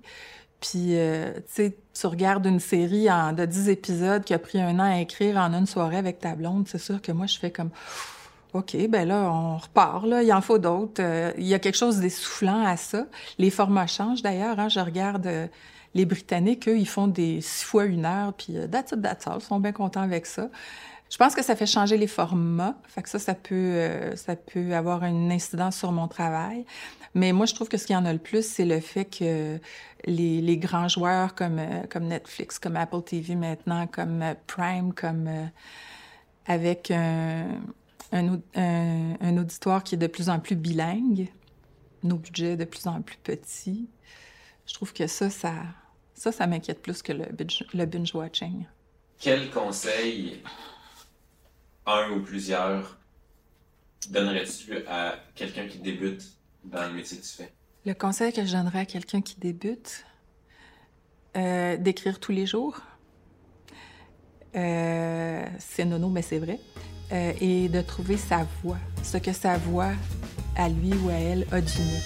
[0.62, 4.92] puis, euh, tu sais, regardes une série de 10 épisodes qui a pris un an
[4.92, 7.70] à écrire en une soirée avec ta blonde, c'est sûr que moi, je fais comme...
[8.54, 11.02] OK, ben là, on repart, là, il en faut d'autres.
[11.02, 13.06] Euh, il y a quelque chose d'essoufflant à ça.
[13.38, 14.60] Les formats changent, d'ailleurs.
[14.60, 15.46] Hein, je regarde euh,
[15.94, 18.92] les Britanniques, eux, ils font des six fois une heure, puis it, that's.
[18.92, 20.48] Ils sont bien contents avec ça.
[21.12, 22.74] Je pense que ça fait changer les formats.
[22.88, 26.64] Fait que ça, ça peut, ça peut avoir une incidence sur mon travail.
[27.14, 29.58] Mais moi, je trouve que ce qui en a le plus, c'est le fait que
[30.06, 35.26] les, grands joueurs comme, euh, comme Netflix, comme Apple TV maintenant, comme euh, Prime, comme
[35.28, 35.46] euh,
[36.46, 37.60] avec un,
[39.38, 41.28] auditoire qui est de plus en plus bilingue,
[42.02, 43.88] nos budgets de plus en plus petits.
[44.66, 45.52] Je trouve que ça, ça,
[46.14, 48.64] ça, m'inquiète plus que le binge, le binge watching.
[49.18, 50.42] Quel conseil,
[51.86, 52.98] un ou plusieurs,
[54.10, 56.22] donnerais-tu à quelqu'un qui débute
[56.64, 57.52] dans le métier que tu fais?
[57.84, 60.04] Le conseil que je donnerais à quelqu'un qui débute,
[61.36, 62.80] euh, d'écrire tous les jours.
[64.54, 66.60] Euh, c'est nono, mais c'est vrai.
[67.10, 69.92] Euh, et de trouver sa voix, ce que sa voix
[70.56, 72.02] à lui ou à elle a d'unique.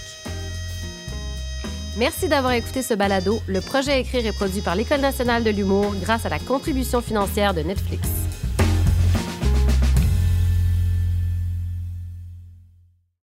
[1.99, 3.41] Merci d'avoir écouté ce balado.
[3.49, 7.55] Le projet Écrire est produit par l'École nationale de l'humour grâce à la contribution financière
[7.55, 8.26] de Netflix.